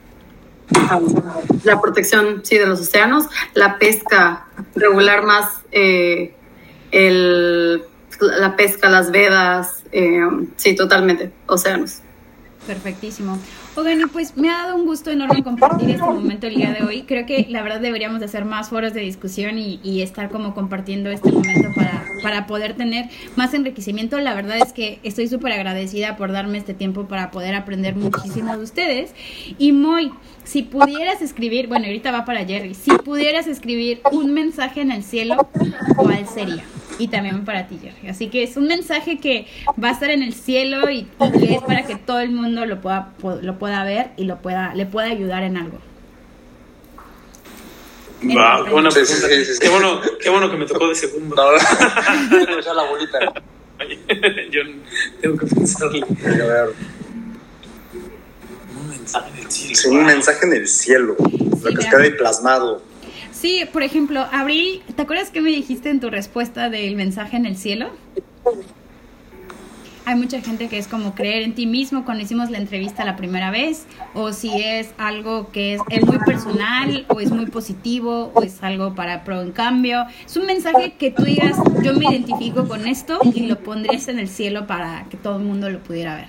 la 1.64 1.80
protección, 1.80 2.42
sí, 2.44 2.58
de 2.58 2.66
los 2.66 2.80
océanos, 2.80 3.26
la 3.54 3.78
pesca, 3.78 4.46
regular 4.74 5.24
más 5.24 5.62
eh, 5.72 6.34
el, 6.90 7.82
la 8.20 8.56
pesca, 8.56 8.88
las 8.88 9.10
vedas, 9.10 9.84
eh, 9.92 10.20
sí, 10.56 10.74
totalmente, 10.74 11.32
océanos. 11.46 12.00
Perfectísimo. 12.66 13.38
Oigan, 13.74 14.00
y 14.00 14.06
pues 14.06 14.36
me 14.36 14.50
ha 14.50 14.64
dado 14.64 14.76
un 14.76 14.86
gusto 14.86 15.10
enorme 15.10 15.42
compartir 15.42 15.90
este 15.90 16.02
momento 16.02 16.46
el 16.46 16.56
día 16.56 16.72
de 16.72 16.84
hoy. 16.84 17.02
Creo 17.02 17.24
que 17.24 17.46
la 17.48 17.62
verdad 17.62 17.80
deberíamos 17.80 18.20
de 18.20 18.26
hacer 18.26 18.44
más 18.44 18.68
foros 18.68 18.92
de 18.92 19.00
discusión 19.00 19.58
y, 19.58 20.02
estar 20.02 20.28
como 20.28 20.54
compartiendo 20.54 21.10
este 21.10 21.32
momento 21.32 21.68
para, 21.74 21.99
para 22.22 22.46
poder 22.46 22.74
tener 22.74 23.06
más 23.36 23.54
enriquecimiento. 23.54 24.18
La 24.20 24.34
verdad 24.34 24.58
es 24.58 24.72
que 24.72 25.00
estoy 25.02 25.28
súper 25.28 25.52
agradecida 25.52 26.16
por 26.16 26.32
darme 26.32 26.58
este 26.58 26.74
tiempo 26.74 27.06
para 27.06 27.30
poder 27.30 27.54
aprender 27.54 27.96
muchísimo 27.96 28.56
de 28.56 28.62
ustedes. 28.62 29.14
Y 29.58 29.72
muy, 29.72 30.12
si 30.44 30.62
pudieras 30.62 31.22
escribir, 31.22 31.68
bueno, 31.68 31.86
ahorita 31.86 32.10
va 32.12 32.24
para 32.24 32.44
Jerry, 32.44 32.74
si 32.74 32.90
pudieras 32.90 33.46
escribir 33.46 34.00
un 34.12 34.32
mensaje 34.32 34.80
en 34.80 34.92
el 34.92 35.02
cielo, 35.02 35.48
¿cuál 35.96 36.26
sería? 36.26 36.64
y 37.00 37.08
también 37.08 37.44
para 37.44 37.66
ti, 37.66 37.78
Jerry. 37.80 38.08
Así 38.08 38.28
que 38.28 38.42
es 38.42 38.56
un 38.56 38.66
mensaje 38.66 39.18
que 39.18 39.46
va 39.82 39.88
a 39.88 39.92
estar 39.92 40.10
en 40.10 40.22
el 40.22 40.34
cielo 40.34 40.90
y, 40.90 41.04
que 41.38 41.54
es 41.54 41.62
para 41.62 41.84
que 41.84 41.96
todo 41.96 42.20
el 42.20 42.30
mundo 42.30 42.66
lo 42.66 42.80
pueda, 42.80 43.14
lo 43.40 43.58
pueda 43.58 43.82
ver 43.84 44.10
y 44.16 44.24
lo 44.24 44.42
pueda, 44.42 44.74
le 44.74 44.86
pueda 44.86 45.08
ayudar 45.08 45.42
en 45.42 45.56
algo. 45.56 45.78
Wow, 48.22 48.64
qué 48.64 48.70
buena 48.70 48.90
pregunta. 48.90 49.28
Qué, 49.60 49.68
bueno, 49.68 50.00
qué 50.20 50.30
bueno 50.30 50.50
que 50.50 50.56
me 50.56 50.66
tocó 50.66 50.88
de 50.88 50.94
segundo. 50.94 51.36
No, 51.36 52.74
la 52.74 52.82
bolita. 52.84 53.18
Yo 54.50 54.60
tengo 55.20 55.36
que 55.38 55.46
pensarle. 55.46 56.02
A 56.02 56.28
ver. 56.28 56.74
Un 58.78 58.88
mensaje 58.88 59.30
en 59.30 59.38
el 59.38 59.50
cielo. 59.50 59.74
Sí, 59.74 59.88
un 59.88 60.04
mensaje 60.04 60.46
en 60.46 60.52
el 60.52 60.68
cielo. 60.68 61.16
lo 61.18 61.74
que 61.74 61.82
está 61.82 61.98
ahí 61.98 62.10
plasmado. 62.10 62.82
Sí, 63.32 63.64
por 63.72 63.82
ejemplo, 63.82 64.26
Abril, 64.32 64.82
¿te 64.94 65.02
acuerdas 65.02 65.30
qué 65.30 65.40
me 65.40 65.50
dijiste 65.50 65.88
en 65.88 66.00
tu 66.00 66.10
respuesta 66.10 66.68
del 66.68 66.94
mensaje 66.96 67.38
en 67.38 67.46
el 67.46 67.56
cielo? 67.56 67.90
Hay 70.10 70.16
mucha 70.16 70.40
gente 70.40 70.68
que 70.68 70.76
es 70.76 70.88
como 70.88 71.14
creer 71.14 71.44
en 71.44 71.54
ti 71.54 71.66
mismo 71.66 72.04
cuando 72.04 72.24
hicimos 72.24 72.50
la 72.50 72.58
entrevista 72.58 73.04
la 73.04 73.14
primera 73.14 73.52
vez, 73.52 73.86
o 74.12 74.32
si 74.32 74.60
es 74.60 74.90
algo 74.98 75.52
que 75.52 75.74
es, 75.74 75.80
es 75.88 76.04
muy 76.04 76.18
personal, 76.18 77.04
o 77.06 77.20
es 77.20 77.30
muy 77.30 77.46
positivo, 77.46 78.32
o 78.34 78.42
es 78.42 78.60
algo 78.64 78.96
para 78.96 79.22
pro 79.22 79.40
en 79.40 79.52
cambio. 79.52 80.04
Es 80.26 80.36
un 80.36 80.46
mensaje 80.46 80.94
que 80.98 81.12
tú 81.12 81.22
digas, 81.22 81.56
yo 81.84 81.94
me 81.94 82.06
identifico 82.06 82.66
con 82.66 82.88
esto 82.88 83.20
y 83.22 83.46
lo 83.46 83.60
pondrías 83.60 84.08
en 84.08 84.18
el 84.18 84.26
cielo 84.26 84.66
para 84.66 85.04
que 85.10 85.16
todo 85.16 85.36
el 85.36 85.44
mundo 85.44 85.70
lo 85.70 85.78
pudiera 85.78 86.16
ver. 86.16 86.26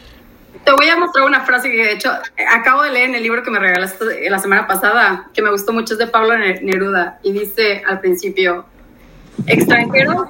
Te 0.64 0.72
voy 0.74 0.88
a 0.88 0.98
mostrar 0.98 1.26
una 1.26 1.42
frase 1.42 1.72
que 1.72 1.78
de 1.84 1.94
hecho 1.94 2.12
acabo 2.54 2.84
de 2.84 2.92
leer 2.92 3.10
en 3.10 3.16
el 3.16 3.24
libro 3.24 3.42
que 3.42 3.50
me 3.50 3.58
regalaste 3.58 4.30
la 4.30 4.38
semana 4.38 4.68
pasada, 4.68 5.28
que 5.34 5.42
me 5.42 5.50
gustó 5.50 5.74
mucho, 5.74 5.96
es 5.96 5.98
de 5.98 6.06
Pablo 6.06 6.38
Neruda, 6.38 7.18
y 7.24 7.32
dice 7.32 7.82
al 7.88 8.00
principio, 8.00 8.64
extranjero, 9.48 10.30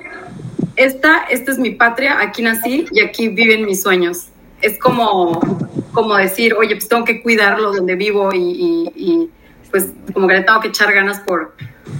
esta, 0.75 1.23
esta 1.29 1.51
es 1.51 1.57
mi 1.57 1.71
patria, 1.71 2.19
aquí 2.19 2.41
nací 2.41 2.85
y 2.91 3.01
aquí 3.01 3.29
viven 3.29 3.65
mis 3.65 3.81
sueños. 3.81 4.27
Es 4.61 4.77
como, 4.77 5.39
como 5.91 6.15
decir, 6.15 6.53
oye, 6.53 6.75
pues 6.75 6.87
tengo 6.87 7.03
que 7.03 7.21
cuidarlo 7.21 7.73
donde 7.73 7.95
vivo 7.95 8.31
y, 8.33 9.29
pues 9.69 9.87
como 10.13 10.27
que 10.27 10.35
le 10.35 10.41
tengo 10.41 10.59
que 10.59 10.67
echar 10.67 10.93
ganas 10.93 11.19
por, 11.21 11.55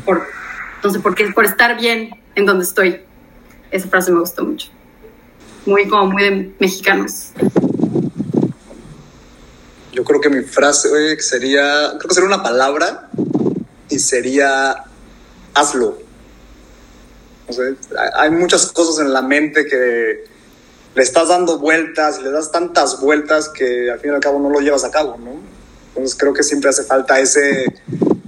por, 0.05 0.27
no 0.83 0.89
sé, 0.89 0.99
por, 0.99 1.15
por 1.33 1.45
estar 1.45 1.79
bien 1.79 2.11
en 2.35 2.45
donde 2.45 2.63
estoy. 2.63 3.01
Esa 3.71 3.87
frase 3.87 4.11
me 4.11 4.19
gustó 4.19 4.45
mucho. 4.45 4.69
Muy 5.65 5.87
como 5.87 6.07
muy 6.07 6.23
de 6.23 6.51
mexicanos. 6.59 7.31
Yo 9.93 10.03
creo 10.03 10.21
que 10.21 10.29
mi 10.29 10.41
frase 10.41 11.19
sería, 11.19 11.93
creo 11.97 12.07
que 12.07 12.13
sería 12.13 12.27
una 12.27 12.43
palabra 12.43 13.09
y 13.89 13.99
sería 13.99 14.83
hazlo. 15.53 15.97
Hay 18.15 18.31
muchas 18.31 18.71
cosas 18.71 19.05
en 19.05 19.13
la 19.13 19.21
mente 19.21 19.65
que 19.65 20.23
le 20.93 21.03
estás 21.03 21.29
dando 21.29 21.59
vueltas 21.59 22.19
y 22.19 22.23
le 22.23 22.31
das 22.31 22.51
tantas 22.51 22.99
vueltas 22.99 23.49
que 23.49 23.89
al 23.91 23.99
fin 23.99 24.11
y 24.11 24.15
al 24.15 24.19
cabo 24.19 24.39
no 24.39 24.49
lo 24.49 24.59
llevas 24.59 24.83
a 24.83 24.91
cabo, 24.91 25.17
¿no? 25.17 25.39
Entonces 25.89 26.17
creo 26.17 26.33
que 26.33 26.43
siempre 26.43 26.69
hace 26.69 26.83
falta 26.83 27.19
ese, 27.19 27.65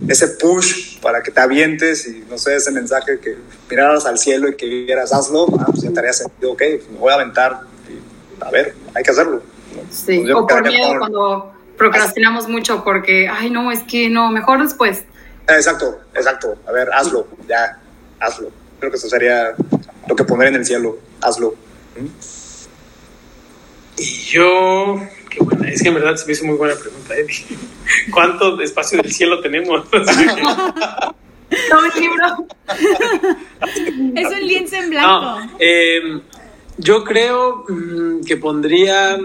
ese 0.08 0.28
push 0.30 1.00
para 1.00 1.22
que 1.22 1.32
te 1.32 1.42
avientes 1.42 2.08
y 2.08 2.24
no 2.30 2.38
sé, 2.38 2.56
ese 2.56 2.72
mensaje 2.72 3.20
que 3.20 3.38
miraras 3.70 4.06
al 4.06 4.18
cielo 4.18 4.50
y 4.50 4.56
que 4.56 4.66
vieras 4.66 5.14
hazlo, 5.14 5.48
ah, 5.60 5.66
pues 5.68 5.82
ya 5.82 5.92
te 5.92 6.00
haría 6.00 6.14
sentido, 6.14 6.52
ok, 6.52 6.62
pues 6.78 6.90
me 6.90 7.00
voy 7.00 7.12
a 7.12 7.16
aventar 7.16 7.62
y 7.90 8.44
a 8.44 8.50
ver, 8.50 8.76
hay 8.94 9.04
que 9.04 9.12
hacerlo. 9.12 9.42
Sí, 9.90 10.20
pues 10.20 10.36
o 10.36 10.48
por 10.48 10.68
miedo 10.68 11.00
cuando 11.00 11.54
procrastinamos 11.78 12.48
mucho 12.48 12.84
porque, 12.84 13.28
ay, 13.28 13.50
no, 13.50 13.72
es 13.72 13.82
que 13.84 14.10
no, 14.10 14.30
mejor 14.30 14.62
después. 14.62 15.04
Exacto, 15.48 16.00
exacto. 16.14 16.58
A 16.68 16.72
ver, 16.72 16.90
hazlo, 16.94 17.28
ya, 17.48 17.80
hazlo. 18.20 18.52
Creo 18.80 18.92
que 18.92 18.98
eso 18.98 19.08
sería 19.08 19.56
lo 20.08 20.16
que 20.16 20.24
poner 20.24 20.50
en 20.50 20.56
el 20.56 20.66
cielo, 20.66 20.98
hazlo. 21.22 21.56
Y 23.98 24.06
yo, 24.24 25.00
qué 25.30 25.44
buena, 25.44 25.70
es 25.70 25.82
que 25.82 25.90
en 25.90 25.96
verdad 25.96 26.16
se 26.16 26.26
me 26.26 26.34
hizo 26.34 26.46
muy 26.46 26.56
buena 26.56 26.76
pregunta, 26.76 27.16
Eddie. 27.16 27.46
¿Cuánto 28.12 28.60
espacio 28.62 29.02
del 29.02 29.12
cielo 29.12 29.42
tenemos? 29.42 29.86
No, 31.70 31.78
un 31.80 32.02
libro. 32.02 32.48
es 34.16 34.28
un 34.28 34.48
lienzo 34.48 34.76
en 34.76 34.90
blanco. 34.90 35.40
Em, 35.60 36.22
yo 36.78 37.04
creo 37.04 37.66
mm, 37.70 38.24
que 38.26 38.38
pondría 38.38 39.20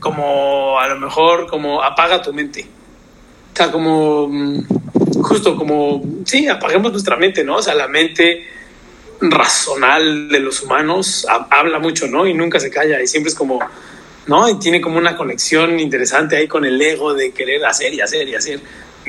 como 0.00 0.80
a 0.80 0.88
lo 0.88 0.98
mejor 0.98 1.46
como 1.46 1.82
apaga 1.82 2.20
tu 2.20 2.32
mente. 2.32 2.66
O 3.52 3.56
sea, 3.56 3.70
como 3.70 4.26
mm, 4.28 4.64
justo 5.22 5.56
como, 5.56 6.02
sí, 6.24 6.48
apaguemos 6.48 6.92
nuestra 6.92 7.16
mente, 7.16 7.44
¿no? 7.44 7.56
O 7.56 7.62
sea, 7.62 7.74
la 7.74 7.88
mente 7.88 8.46
razonal 9.20 10.28
de 10.28 10.40
los 10.40 10.62
humanos 10.62 11.26
habla 11.50 11.78
mucho, 11.78 12.06
¿no? 12.06 12.26
Y 12.26 12.34
nunca 12.34 12.58
se 12.58 12.70
calla 12.70 13.00
y 13.02 13.06
siempre 13.06 13.30
es 13.30 13.34
como, 13.34 13.60
¿no? 14.26 14.48
Y 14.48 14.58
tiene 14.58 14.80
como 14.80 14.98
una 14.98 15.16
conexión 15.16 15.78
interesante 15.78 16.36
ahí 16.36 16.48
con 16.48 16.64
el 16.64 16.80
ego 16.80 17.14
de 17.14 17.32
querer 17.32 17.64
hacer 17.64 17.92
y 17.92 18.00
hacer 18.00 18.28
y 18.28 18.34
hacer 18.34 18.60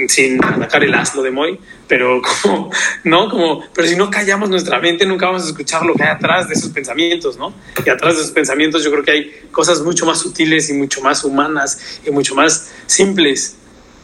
sin 0.07 0.43
atacar 0.43 0.83
el 0.83 0.93
aslo 0.93 1.21
de 1.21 1.31
Moy, 1.31 1.59
pero 1.87 2.21
como, 2.43 2.71
¿no? 3.03 3.29
Como, 3.29 3.63
pero 3.73 3.87
si 3.87 3.95
no 3.95 4.09
callamos 4.09 4.49
nuestra 4.49 4.79
mente, 4.79 5.05
nunca 5.05 5.27
vamos 5.27 5.43
a 5.43 5.47
escuchar 5.47 5.85
lo 5.85 5.93
que 5.93 6.03
hay 6.03 6.09
atrás 6.09 6.47
de 6.47 6.55
esos 6.55 6.71
pensamientos, 6.71 7.37
¿no? 7.37 7.53
Y 7.85 7.89
atrás 7.89 8.15
de 8.15 8.21
esos 8.21 8.31
pensamientos 8.31 8.83
yo 8.83 8.91
creo 8.91 9.03
que 9.03 9.11
hay 9.11 9.31
cosas 9.51 9.81
mucho 9.81 10.05
más 10.05 10.19
sutiles 10.19 10.69
y 10.69 10.73
mucho 10.73 11.01
más 11.01 11.23
humanas 11.23 11.99
y 12.05 12.11
mucho 12.11 12.35
más 12.35 12.71
simples 12.85 13.57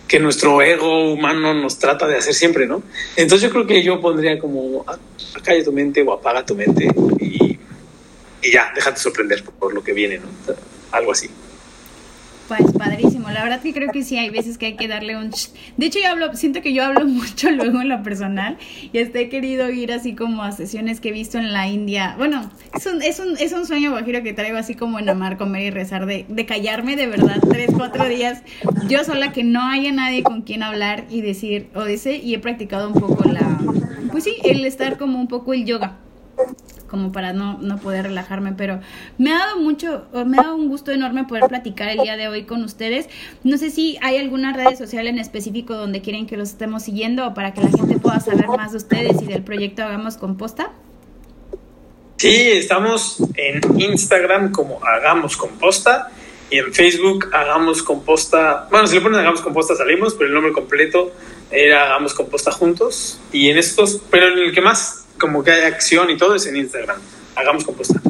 que 0.07 0.19
nuestro 0.19 0.61
ego 0.61 1.11
humano 1.11 1.53
nos 1.53 1.77
trata 1.79 2.07
de 2.07 2.17
hacer 2.17 2.33
siempre, 2.33 2.65
¿no? 2.65 2.81
Entonces 3.15 3.47
yo 3.47 3.53
creo 3.53 3.67
que 3.67 3.83
yo 3.83 3.99
pondría 3.99 4.39
como, 4.39 4.85
acalla 5.35 5.63
tu 5.63 5.71
mente 5.71 6.01
o 6.01 6.13
apaga 6.13 6.45
tu 6.45 6.55
mente 6.55 6.87
y, 7.19 7.59
y 8.41 8.51
ya, 8.51 8.71
déjate 8.73 8.99
sorprender 8.99 9.43
por 9.43 9.73
lo 9.73 9.83
que 9.83 9.93
viene, 9.93 10.19
¿no? 10.19 10.27
Algo 10.91 11.11
así. 11.11 11.29
Pues 12.47 12.61
padrísimo, 12.77 13.06
la 13.31 13.43
verdad 13.43 13.61
que 13.61 13.73
creo 13.73 13.91
que 13.91 14.03
sí 14.03 14.17
hay 14.17 14.29
veces 14.29 14.57
que 14.57 14.67
hay 14.67 14.75
que 14.75 14.87
darle 14.87 15.17
un... 15.17 15.31
De 15.77 15.85
hecho 15.85 15.99
yo 15.99 16.09
hablo, 16.09 16.33
siento 16.35 16.61
que 16.61 16.73
yo 16.73 16.83
hablo 16.83 17.05
mucho 17.05 17.49
luego 17.51 17.81
en 17.81 17.89
lo 17.89 18.03
personal 18.03 18.57
y 18.91 18.99
hasta 18.99 19.19
he 19.19 19.29
querido 19.29 19.69
ir 19.69 19.91
así 19.91 20.15
como 20.15 20.43
a 20.43 20.51
sesiones 20.51 20.99
que 20.99 21.09
he 21.09 21.11
visto 21.11 21.37
en 21.37 21.53
la 21.53 21.67
India. 21.67 22.15
Bueno, 22.17 22.49
es 22.75 22.85
un, 22.85 23.01
es 23.01 23.19
un, 23.19 23.37
es 23.37 23.53
un 23.53 23.65
sueño 23.65 23.91
guajiro 23.91 24.23
que 24.23 24.33
traigo 24.33 24.57
así 24.57 24.75
como 24.75 24.99
en 24.99 25.09
amar, 25.09 25.37
comer 25.37 25.63
y 25.63 25.69
rezar, 25.69 26.05
de, 26.05 26.25
de 26.27 26.45
callarme 26.45 26.95
de 26.95 27.07
verdad 27.07 27.37
tres, 27.49 27.69
cuatro 27.75 28.07
días 28.07 28.41
yo 28.87 29.03
sola, 29.03 29.31
que 29.31 29.43
no 29.43 29.67
haya 29.67 29.91
nadie 29.91 30.23
con 30.23 30.41
quien 30.41 30.63
hablar 30.63 31.05
y 31.09 31.21
decir, 31.21 31.69
o 31.75 31.87
y 31.87 32.33
he 32.33 32.39
practicado 32.39 32.87
un 32.89 32.93
poco 32.93 33.27
la... 33.29 33.57
Pues 34.11 34.23
sí, 34.23 34.35
el 34.43 34.65
estar 34.65 34.97
como 34.97 35.19
un 35.19 35.27
poco 35.27 35.53
el 35.53 35.65
yoga 35.65 35.97
como 36.87 37.11
para 37.11 37.33
no, 37.33 37.57
no 37.61 37.77
poder 37.77 38.03
relajarme, 38.05 38.53
pero 38.53 38.79
me 39.17 39.33
ha 39.33 39.39
dado 39.39 39.57
mucho, 39.57 40.05
me 40.25 40.37
ha 40.37 40.43
dado 40.43 40.55
un 40.55 40.69
gusto 40.69 40.91
enorme 40.91 41.25
poder 41.25 41.47
platicar 41.47 41.89
el 41.89 41.99
día 41.99 42.17
de 42.17 42.27
hoy 42.27 42.43
con 42.43 42.63
ustedes. 42.63 43.09
No 43.43 43.57
sé 43.57 43.69
si 43.69 43.97
hay 44.01 44.17
alguna 44.17 44.53
red 44.53 44.75
social 44.77 45.07
en 45.07 45.19
específico 45.19 45.75
donde 45.75 46.01
quieren 46.01 46.27
que 46.27 46.37
los 46.37 46.49
estemos 46.49 46.83
siguiendo 46.83 47.27
o 47.27 47.33
para 47.33 47.53
que 47.53 47.61
la 47.61 47.69
gente 47.69 47.99
pueda 47.99 48.19
saber 48.19 48.47
más 48.47 48.71
de 48.71 48.77
ustedes 48.77 49.21
y 49.21 49.25
del 49.25 49.43
proyecto 49.43 49.83
Hagamos 49.83 50.17
Composta. 50.17 50.71
Sí, 52.17 52.49
estamos 52.49 53.19
en 53.35 53.79
Instagram 53.79 54.51
como 54.51 54.83
Hagamos 54.83 55.37
Composta 55.37 56.09
y 56.49 56.57
en 56.57 56.73
Facebook 56.73 57.29
Hagamos 57.33 57.83
Composta. 57.83 58.67
Bueno, 58.71 58.87
si 58.87 58.95
le 58.95 59.01
ponen 59.01 59.19
Hagamos 59.19 59.41
Composta 59.41 59.75
salimos, 59.75 60.15
pero 60.15 60.27
el 60.27 60.33
nombre 60.33 60.51
completo 60.51 61.11
era 61.51 61.85
Hagamos 61.85 62.13
Composta 62.13 62.51
Juntos. 62.51 63.19
Y 63.31 63.49
en 63.49 63.57
estos, 63.57 64.01
pero 64.09 64.29
en 64.29 64.39
el 64.39 64.51
que 64.51 64.61
más 64.61 65.06
como 65.17 65.43
que 65.43 65.51
hay 65.51 65.63
acción 65.65 66.09
y 66.09 66.17
todo 66.17 66.35
es 66.35 66.45
en 66.45 66.57
Instagram. 66.57 66.99
Hagamos 67.35 67.65
composta. 67.65 68.01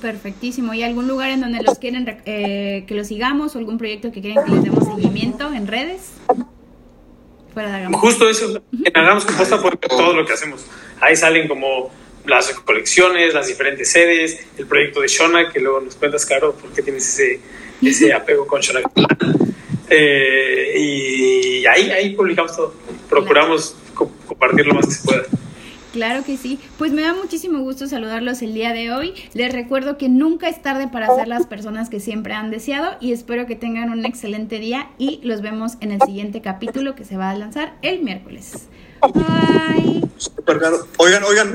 Perfectísimo. 0.00 0.74
¿Y 0.74 0.82
algún 0.82 1.06
lugar 1.06 1.30
en 1.30 1.40
donde 1.40 1.62
los 1.62 1.78
quieren 1.78 2.06
eh, 2.26 2.84
que 2.86 2.94
los 2.94 3.06
sigamos 3.06 3.54
o 3.54 3.58
algún 3.58 3.78
proyecto 3.78 4.10
que 4.10 4.20
quieren 4.20 4.44
que 4.44 4.50
les 4.50 4.64
demos 4.64 4.84
seguimiento 4.84 5.52
en 5.52 5.66
redes? 5.66 6.10
Fuera 7.54 7.70
de 7.70 7.76
Hagamos. 7.76 8.00
Justo 8.00 8.28
eso. 8.28 8.60
En 8.72 8.96
Hagamos 8.96 9.24
composta 9.24 9.60
pueden 9.62 9.78
ver 9.80 9.90
todo 9.90 10.12
lo 10.12 10.26
que 10.26 10.32
hacemos. 10.32 10.66
Ahí 11.00 11.16
salen 11.16 11.46
como 11.46 11.90
las 12.26 12.50
colecciones, 12.50 13.34
las 13.34 13.46
diferentes 13.46 13.90
sedes, 13.90 14.44
el 14.58 14.66
proyecto 14.66 15.00
de 15.00 15.08
Shona, 15.08 15.50
que 15.50 15.60
luego 15.60 15.80
nos 15.80 15.96
cuentas, 15.96 16.26
Caro, 16.26 16.54
por 16.54 16.72
qué 16.72 16.82
tienes 16.82 17.08
ese, 17.08 17.40
ese 17.80 18.12
apego 18.14 18.46
con 18.46 18.60
Shona. 18.60 18.80
Eh, 19.88 20.74
y 20.78 21.66
ahí, 21.66 21.90
ahí 21.90 22.14
publicamos 22.14 22.56
todo. 22.56 22.74
Procuramos 23.08 23.76
compartir 23.94 24.66
lo 24.66 24.74
más 24.74 24.86
que 24.86 24.92
se 24.92 25.04
pueda. 25.04 25.22
Claro 25.92 26.24
que 26.24 26.36
sí. 26.36 26.58
Pues 26.78 26.92
me 26.92 27.02
da 27.02 27.14
muchísimo 27.14 27.60
gusto 27.60 27.86
saludarlos 27.86 28.40
el 28.42 28.54
día 28.54 28.72
de 28.72 28.92
hoy. 28.92 29.14
Les 29.34 29.52
recuerdo 29.52 29.98
que 29.98 30.08
nunca 30.08 30.48
es 30.48 30.62
tarde 30.62 30.88
para 30.88 31.14
ser 31.14 31.28
las 31.28 31.46
personas 31.46 31.90
que 31.90 32.00
siempre 32.00 32.34
han 32.34 32.50
deseado 32.50 32.96
y 33.00 33.12
espero 33.12 33.46
que 33.46 33.56
tengan 33.56 33.90
un 33.90 34.04
excelente 34.04 34.58
día 34.58 34.90
y 34.98 35.20
los 35.22 35.42
vemos 35.42 35.74
en 35.80 35.92
el 35.92 36.00
siguiente 36.00 36.40
capítulo 36.40 36.94
que 36.94 37.04
se 37.04 37.16
va 37.16 37.30
a 37.30 37.36
lanzar 37.36 37.76
el 37.82 38.02
miércoles. 38.02 38.68
Bye. 39.12 40.02
Oigan, 40.96 41.24
oigan, 41.24 41.50